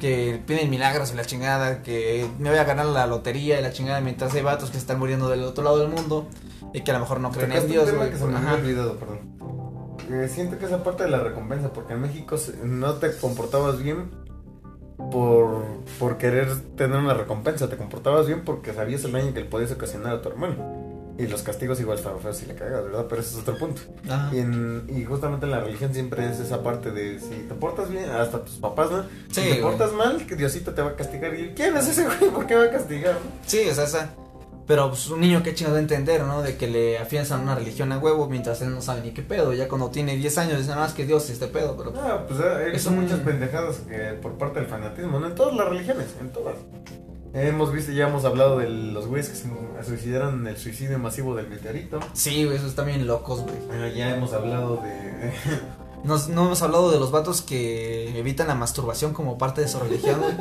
[0.05, 3.71] que piden milagros y la chingada, que me voy a ganar la lotería y la
[3.71, 6.27] chingada mientras hay vatos que se están muriendo del otro lado del mundo
[6.75, 8.11] y que a lo mejor no creen en Dios, tema güey.
[8.11, 9.19] que se me había olvidado, perdón.
[10.11, 14.11] Eh, siento que esa parte de la recompensa, porque en México no te comportabas bien
[15.11, 15.63] por,
[15.97, 19.71] por querer tener una recompensa, te comportabas bien porque sabías el daño que le podías
[19.71, 20.84] ocasionar a tu hermano.
[21.17, 23.05] Y los castigos igual estaban feos si le cagas, ¿verdad?
[23.07, 23.81] Pero ese es otro punto.
[24.33, 27.89] Y, en, y justamente en la religión siempre es esa parte de si te portas
[27.89, 29.03] bien, hasta tus papás, ¿no?
[29.03, 29.61] Sí, si te güey.
[29.61, 31.33] portas mal, que Diosito te va a castigar.
[31.33, 32.31] ¿Y quién es ese güey?
[32.31, 33.13] ¿Por qué va a castigar?
[33.13, 33.19] no?
[33.45, 34.09] Sí, o sea, esa.
[34.67, 36.41] Pero pues un niño que chingado de entender, ¿no?
[36.41, 39.53] De que le afianzan una religión a huevo mientras él no sabe ni qué pedo.
[39.53, 41.93] Ya cuando tiene 10 años dice nada más que Dios es este pedo, pero.
[41.95, 45.27] Ah, pues eh, Es son un- muchas pendejadas que por parte del fanatismo, ¿no?
[45.27, 46.55] En todas las religiones, en todas.
[47.35, 49.49] Hemos visto, ya hemos hablado de los güeyes que se
[49.85, 51.99] suicidaron en el suicidio masivo del meteorito.
[52.13, 53.55] Sí, güey, esos están bien locos, güey.
[53.73, 55.33] Eh, ya hemos hablado de...
[56.05, 59.79] Nos, no hemos hablado de los vatos que evitan la masturbación como parte de su
[59.79, 60.35] religión, güey.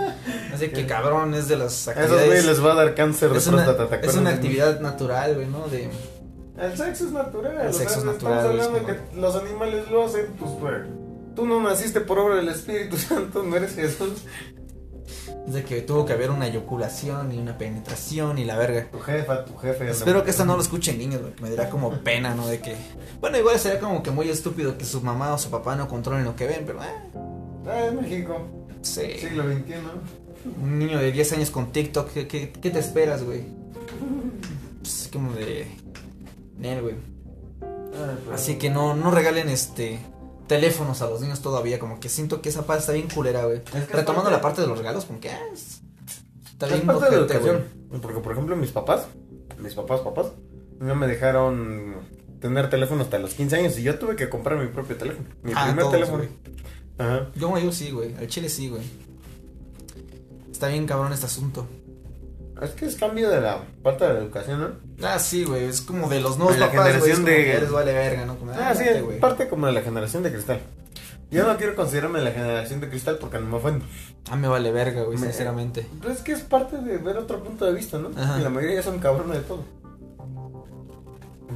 [0.53, 2.45] Así que cabrón, es de las A esos actividades.
[2.47, 5.47] les va a dar cáncer de Es una, próstata, ¿te es una actividad natural, güey,
[5.47, 5.67] ¿no?
[5.69, 5.89] De.
[6.59, 7.67] El sexo es natural.
[7.67, 10.51] El sexo es natural, Estamos es hablando de como- que los animales lo hacen, pues,
[10.53, 10.75] güey.
[11.35, 14.23] Tú no naciste por obra del Espíritu Santo, no eres Jesús.
[15.47, 18.89] Es de que tuvo que haber una eyaculación y una penetración y la verga.
[18.91, 19.91] Tu jefa, tu jefe.
[19.91, 22.47] Espero que esta no lo escuchen niños, güey, que me dirá como pena, ¿no?
[22.47, 22.75] De que.
[23.21, 26.25] Bueno, igual sería como que muy estúpido que su mamá o su papá no controlen
[26.25, 26.87] lo que ven, pero, eh.
[27.67, 28.47] Ah, es México,
[28.83, 29.03] Sí.
[29.19, 29.75] siglo XXI.
[30.63, 33.45] Un niño de 10 años con TikTok, ¿qué, qué, qué te esperas, güey?
[34.81, 35.67] Pues como de.
[36.59, 36.95] Nel, güey.
[37.63, 38.41] Ah, pues.
[38.41, 39.99] Así que no, no regalen este
[40.47, 43.63] teléfonos a los niños todavía, como que siento que esa parte está bien culera, güey.
[43.65, 45.81] que es Retomando la parte de los regalos, como que ah, es-
[46.53, 47.21] está Es bien parte de güey.
[47.21, 47.65] educación.
[48.03, 49.07] Porque, por ejemplo, mis papás,
[49.59, 50.27] mis papás, papás,
[50.81, 51.95] no me dejaron
[52.41, 55.27] tener teléfono hasta los 15 años y yo tuve que comprar mi propio teléfono.
[55.43, 56.19] Mi Ah, primer todos, teléfono.
[56.19, 56.29] güey.
[56.99, 57.31] Ajá.
[57.37, 58.15] Yo, yo sí, güey.
[58.17, 58.83] Al chile sí, güey.
[60.53, 61.67] Está bien cabrón este asunto.
[62.63, 65.07] Es que es cambio de la parte de la educación, ¿no?
[65.07, 65.65] Ah, sí, güey.
[65.65, 66.87] Es como de los nuevos De la papás.
[66.89, 68.37] Es generación como de- que les vale verga, ¿no?
[68.39, 69.19] Como, Ah, sí, güey.
[69.21, 70.61] parte como de la generación de cristal.
[71.31, 73.85] Yo no quiero considerarme la generación de cristal porque no me ofendo.
[74.31, 75.85] Ah, me vale verga, güey, Me- sinceramente.
[76.01, 78.11] Pero es que es parte de ver otro punto de vista, ¿no?
[78.17, 78.39] Ajá.
[78.39, 79.65] Y la mayoría son cabrones de todo.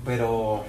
[0.04, 0.64] Pero,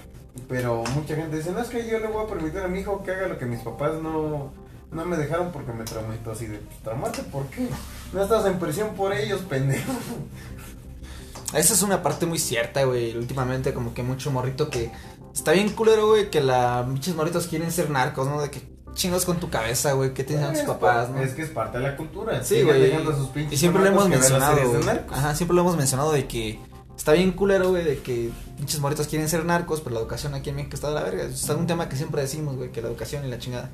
[0.47, 3.03] pero mucha gente dice, no es que yo le voy a permitir a mi hijo
[3.03, 4.51] que haga lo que mis papás no,
[4.91, 7.67] no me dejaron porque me traumató así de, pues, traumate, ¿por qué?
[8.13, 9.91] No estás en prisión por ellos, pendejo.
[11.53, 13.15] Esa es una parte muy cierta, güey.
[13.17, 14.91] Últimamente, como que mucho morrito que.
[15.33, 16.85] Está bien culero, güey, que la.
[16.87, 18.39] Muchos morritos quieren ser narcos, ¿no?
[18.41, 18.61] De que
[18.93, 20.13] chingos con tu cabeza, güey.
[20.13, 21.21] ¿Qué te enseñan tus papás, pa- no?
[21.23, 22.43] Es que es parte de la cultura.
[22.43, 22.91] Sí, güey.
[23.33, 24.79] pinches Y siempre lo hemos que mencionado.
[25.11, 26.59] Ajá, siempre lo hemos mencionado de que
[26.95, 28.29] está bien culero, güey, de que
[28.59, 31.23] muchos morritos quieren ser narcos, pero la educación aquí en México está de la verga.
[31.23, 33.71] Es un tema que siempre decimos, güey, que la educación y la chingada.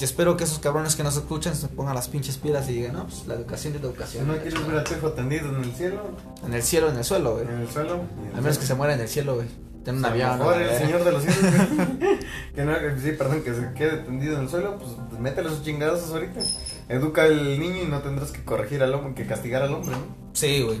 [0.00, 2.94] Y espero que esos cabrones que nos escuchan se pongan las pinches pilas y digan,
[2.94, 4.26] no, pues la educación es la Si educación.
[4.28, 4.80] no quieres ver chingada".
[4.80, 6.00] a tu hijo tendido en el cielo,
[6.46, 7.44] En el cielo, en el suelo, güey.
[7.46, 8.00] en el suelo.
[8.34, 9.46] A menos que se muera en el cielo, güey.
[9.84, 10.38] Ten un avión.
[10.38, 11.42] mejor el señor de los cielos.
[11.76, 12.18] güey.
[12.54, 15.62] que no, que sí, perdón, que se quede tendido en el suelo, pues métele sus
[15.62, 16.40] chingadazos ahorita.
[16.88, 20.02] Educa al niño y no tendrás que corregir al hombre, que castigar al hombre, ¿no?
[20.32, 20.80] Sí, güey.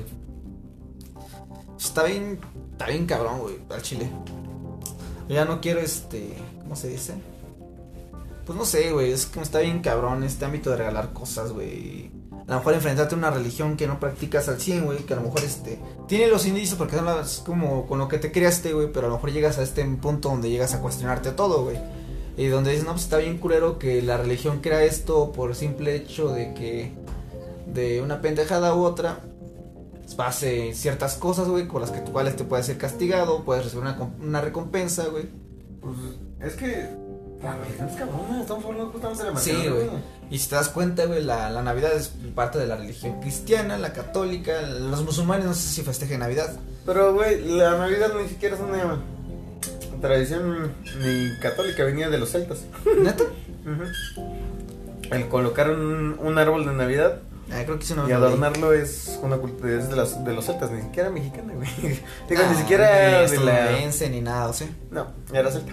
[1.78, 2.38] Está bien,
[2.72, 4.10] está bien cabrón, güey, al chile.
[5.28, 7.14] Yo ya no quiero este, ¿cómo se dice?
[8.50, 12.10] Pues no sé, güey, es como está bien cabrón este ámbito de regalar cosas, güey.
[12.32, 15.18] a lo mejor enfrentarte a una religión que no practicas al 100, güey, que a
[15.18, 15.78] lo mejor este
[16.08, 19.08] tiene los indicios porque son las, como con lo que te creaste, güey, pero a
[19.08, 21.78] lo mejor llegas a este punto donde llegas a cuestionarte todo, güey.
[22.36, 25.94] Y donde dices, no, pues está bien culero que la religión crea esto por simple
[25.94, 26.92] hecho de que
[27.72, 29.20] de una pendejada u otra
[30.16, 34.12] pase ciertas cosas, güey, con las que cuales te puedes ser castigado, puedes recibir una,
[34.20, 35.28] una recompensa, güey.
[35.80, 35.96] Pues
[36.40, 37.09] es que
[37.42, 39.88] la religión es cabrona, estamos hablando justamente de la Sí, güey.
[40.30, 43.78] Y si te das cuenta, güey, la, la Navidad es parte de la religión cristiana,
[43.78, 46.54] la católica, los musulmanes no sé si festejen Navidad.
[46.86, 49.00] Pero, güey, la Navidad ni siquiera es una
[50.00, 52.58] tradición ni católica, venía de los celtas.
[53.02, 53.24] ¿Neta?
[55.10, 57.20] El colocar un, un árbol de Navidad
[57.52, 60.70] Ah, creo que no y adornarlo es una cultura es de, las, de los celtas,
[60.70, 61.68] ni siquiera mexicana, güey.
[62.28, 64.08] Digo, ni Ah, siquiera ni de la...
[64.08, 64.70] ni nada, ¿o sí?
[64.92, 65.72] No, era celta.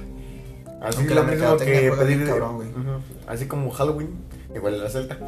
[0.82, 2.26] Así Aunque lo la mismo que pedir...
[2.28, 2.70] cabrón, güey.
[2.70, 3.02] Ujú.
[3.28, 4.16] Así como Halloween,
[4.56, 5.18] igual era celta.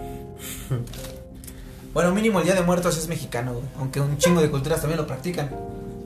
[1.92, 3.66] Bueno, mínimo el Día de Muertos es mexicano, güey.
[3.80, 5.50] Aunque un chingo de culturas también lo practican.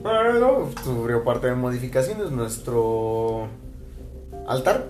[0.02, 2.30] Pero sufrió parte de modificaciones.
[2.30, 3.48] Nuestro
[4.48, 4.86] altar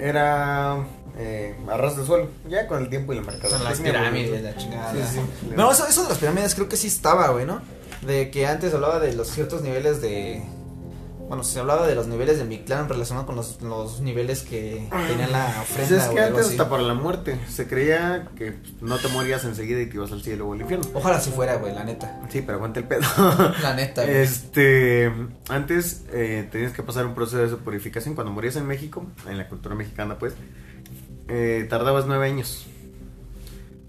[0.00, 0.84] era
[1.16, 2.28] eh, a ras de suelo.
[2.48, 3.48] Ya con el tiempo y la marca.
[3.48, 4.92] Son las pirámides, la chingada.
[4.92, 5.20] Sí, sí.
[5.56, 7.60] No, eso, eso de las pirámides creo que sí estaba, güey, ¿no?
[8.06, 10.42] De que antes hablaba de los ciertos niveles de...
[11.28, 14.88] Bueno, se hablaba de los niveles de mi clan relacionado con los, los niveles que
[15.08, 16.50] tenían la Pues ofrenda es que o antes así.
[16.52, 20.22] hasta para la muerte se creía que no te morías enseguida y te ibas al
[20.22, 20.86] cielo o al infierno.
[20.94, 22.18] Ojalá si fuera, güey, la neta.
[22.30, 23.02] Sí, pero aguanta el pedo.
[23.62, 24.16] La neta, güey.
[24.16, 25.12] Este,
[25.50, 28.14] antes eh, tenías que pasar un proceso de purificación.
[28.14, 30.32] Cuando morías en México, en la cultura mexicana, pues,
[31.28, 32.66] eh, tardabas nueve años.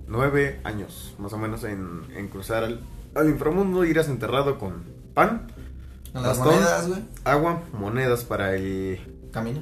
[0.07, 2.81] Nueve años, más o menos, en, en cruzar al,
[3.15, 3.85] al inframundo.
[3.85, 4.83] Irás enterrado con
[5.13, 5.51] pan,
[6.13, 6.47] Las bastón.
[6.55, 7.01] monedas, güey.
[7.23, 8.99] agua, monedas para el.
[9.31, 9.61] Camino.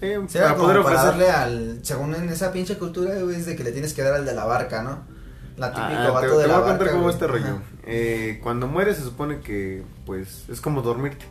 [0.00, 1.04] Sí, para poder para ofrecer.
[1.06, 1.78] darle al...
[1.82, 4.34] Según en esa pinche cultura, güey, es de que le tienes que dar al de
[4.34, 5.06] la barca, ¿no?
[5.56, 7.58] La típica Ah, vato te, de te la voy a contar cómo este rollo.
[7.86, 11.24] Eh, cuando mueres se supone que pues es como dormirte.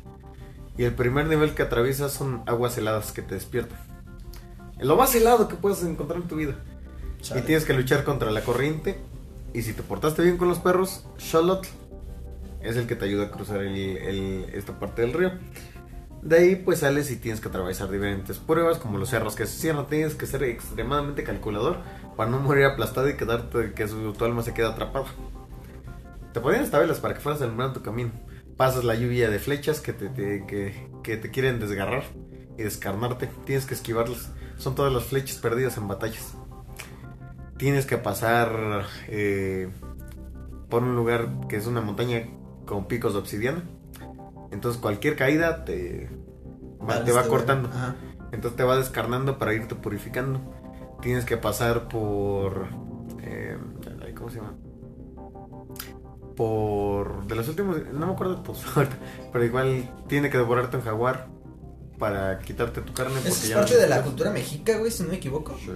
[0.78, 3.78] Y el primer nivel que atraviesas son aguas heladas que te despiertan.
[4.80, 6.56] Lo más helado que puedes encontrar en tu vida.
[7.22, 7.42] Chale.
[7.42, 8.98] Y tienes que luchar contra la corriente.
[9.54, 11.68] Y si te portaste bien con los perros, Charlotte
[12.64, 15.32] es el que te ayuda a cruzar esta parte del río.
[16.22, 19.60] De ahí pues sales y tienes que atravesar diferentes pruebas como los cerros que se
[19.60, 19.88] cierran.
[19.88, 21.80] Tienes que ser extremadamente calculador
[22.16, 25.08] para no morir aplastado y quedarte que tu alma se quede atrapada.
[26.32, 28.12] Te ponían hasta velas para que fueras alumbrando tu camino.
[28.56, 32.04] Pasas la lluvia de flechas que te quieren desgarrar
[32.58, 33.30] y descarnarte.
[33.46, 34.32] Tienes que esquivarlas.
[34.58, 36.36] Son todas las flechas perdidas en batallas.
[37.58, 39.70] Tienes que pasar eh,
[40.70, 42.28] por un lugar que es una montaña
[42.66, 43.64] con picos de obsidiana.
[44.52, 46.10] Entonces cualquier caída te,
[46.88, 47.70] va- te va cortando.
[47.70, 47.96] Ajá.
[48.32, 50.40] Entonces te va descarnando para irte purificando.
[51.02, 52.68] Tienes que pasar por.
[53.22, 53.58] eh,
[54.16, 54.54] ¿Cómo se llama?
[56.36, 57.26] Por.
[57.28, 57.78] De los últimos.
[57.94, 58.96] No me acuerdo todos ahorita,
[59.32, 61.28] Pero igual tiene que devorarte un jaguar
[62.00, 63.14] para quitarte tu carne.
[63.20, 65.56] Eso porque es ya parte no de la cultura mexica, güey, si no me equivoco.
[65.60, 65.72] Sí.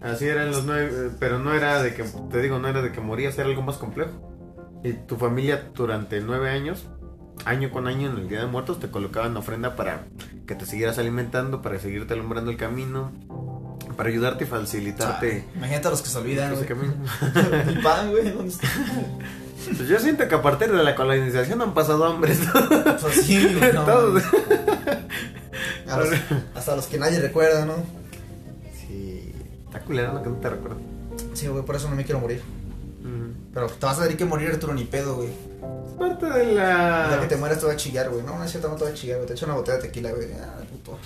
[0.00, 0.90] Así eran los nueve.
[0.92, 2.04] eh, Pero no era de que.
[2.30, 4.12] Te digo, no era de que morías, era algo más complejo.
[4.84, 6.86] Y tu familia durante nueve años.
[7.46, 10.04] Año con año en el Día de Muertos te colocaban ofrenda para
[10.46, 13.10] que te siguieras alimentando, para seguirte alumbrando el camino,
[13.96, 16.64] para ayudarte y facilitarte Chale, Imagínate a los que se olvidan, güey.
[16.66, 16.94] camino.
[17.66, 18.68] Mi pan, güey, ¿dónde está?
[19.66, 22.38] Pues yo siento que a partir de la colonización han pasado hambres.
[23.00, 24.22] Pues sí, no, Todos.
[25.88, 26.08] A los-
[26.54, 27.74] hasta los que nadie recuerda, ¿no?
[28.80, 29.32] Sí,
[29.66, 30.76] está culero lo que no te recuerdo.
[31.34, 32.40] Sí, güey, por eso no me quiero morir.
[33.54, 35.28] Pero te vas a tener que morir, Arturo, ni pedo, güey.
[35.28, 37.20] Es parte de día la.
[37.20, 38.24] que te mueras te va a chillar, güey.
[38.24, 39.28] No, no es cierto, no te va a chillar, güey.
[39.28, 40.32] Te echo una botella de tequila, güey.
[40.32, 40.98] Ah, puto.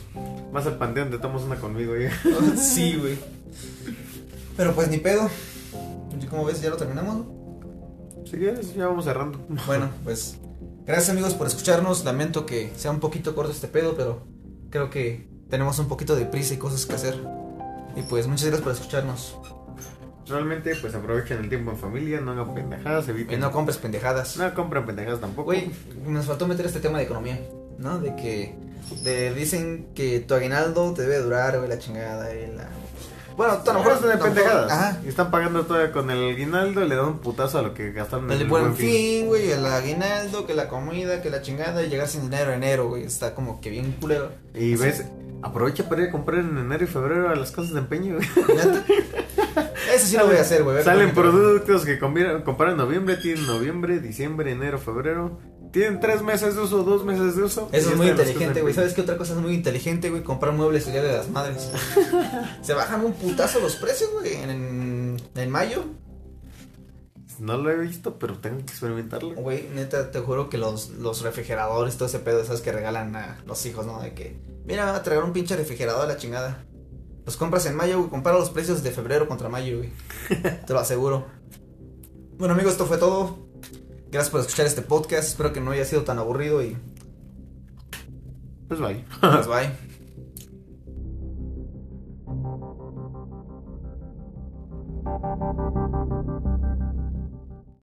[0.51, 2.09] Vas al panteón, te tomas una conmigo, güey.
[2.57, 3.19] sí, güey.
[4.57, 5.29] Pero pues ni pedo.
[6.21, 6.63] ¿Y ¿Cómo ves?
[6.63, 7.27] ¿Ya lo terminamos?
[8.25, 9.39] Si quieres, ya vamos cerrando.
[9.67, 10.39] Bueno, pues
[10.87, 12.05] gracias amigos por escucharnos.
[12.05, 14.23] Lamento que sea un poquito corto este pedo, pero
[14.71, 17.15] creo que tenemos un poquito de prisa y cosas que hacer.
[17.95, 19.37] Y pues muchas gracias por escucharnos.
[20.29, 23.41] Realmente, pues aprovechen el tiempo en familia, no hagan pendejadas, Y eviten.
[23.41, 24.37] no compres pendejadas.
[24.37, 25.47] No compren pendejadas tampoco.
[25.47, 25.71] Güey,
[26.07, 27.41] nos faltó meter este tema de economía,
[27.79, 27.99] ¿no?
[27.99, 28.55] De que
[29.03, 32.69] de, dicen que tu aguinaldo te debe durar, güey, la chingada y la...
[33.37, 34.73] Bueno, a lo mejor de lo mejor- pendejadas.
[34.73, 35.01] Ajá.
[35.05, 37.93] Y están pagando todavía con el aguinaldo y le dan un putazo a lo que
[37.93, 41.89] gastaron en El buen fin, güey, el aguinaldo, que la comida, que la chingada y
[41.89, 43.05] llegar sin dinero en enero, güey.
[43.05, 44.33] Está como que bien culero.
[44.55, 45.05] Y ves,
[45.43, 48.29] aprovecha para ir a comprar en enero y febrero a las casas de empeño, güey.
[49.95, 50.79] Eso sí lo voy a hacer, güey.
[50.79, 51.99] a Salen me- productos que
[52.73, 55.39] en noviembre, tienen noviembre, diciembre, enero, febrero.
[55.73, 57.69] Tienen tres meses de uso, dos meses de uso.
[57.73, 58.73] Eso es muy inteligente, güey.
[58.73, 60.23] ¿Sabes qué otra cosa es muy inteligente, güey?
[60.23, 61.71] Comprar muebles el día de las madres.
[62.63, 64.33] Se bajan un putazo los precios, güey.
[64.35, 65.85] En, en mayo.
[67.39, 69.35] No lo he visto, pero tengo que experimentarlo.
[69.35, 73.39] Güey, neta, te juro que los, los refrigeradores, todo ese pedo, esas que regalan a
[73.47, 74.01] los hijos, ¿no?
[74.03, 76.65] De que, mira, te regalar un pinche refrigerador a la chingada.
[77.29, 78.09] Los compras en mayo, güey.
[78.09, 79.93] Compara los precios de febrero contra mayo, güey.
[80.67, 81.27] Te lo aseguro.
[82.39, 83.51] Bueno, amigos, esto fue todo.
[84.11, 85.29] Gracias por escuchar este podcast.
[85.29, 86.79] Espero que no haya sido tan aburrido y.
[88.67, 89.05] Pues bye.
[89.21, 89.77] Pues bye.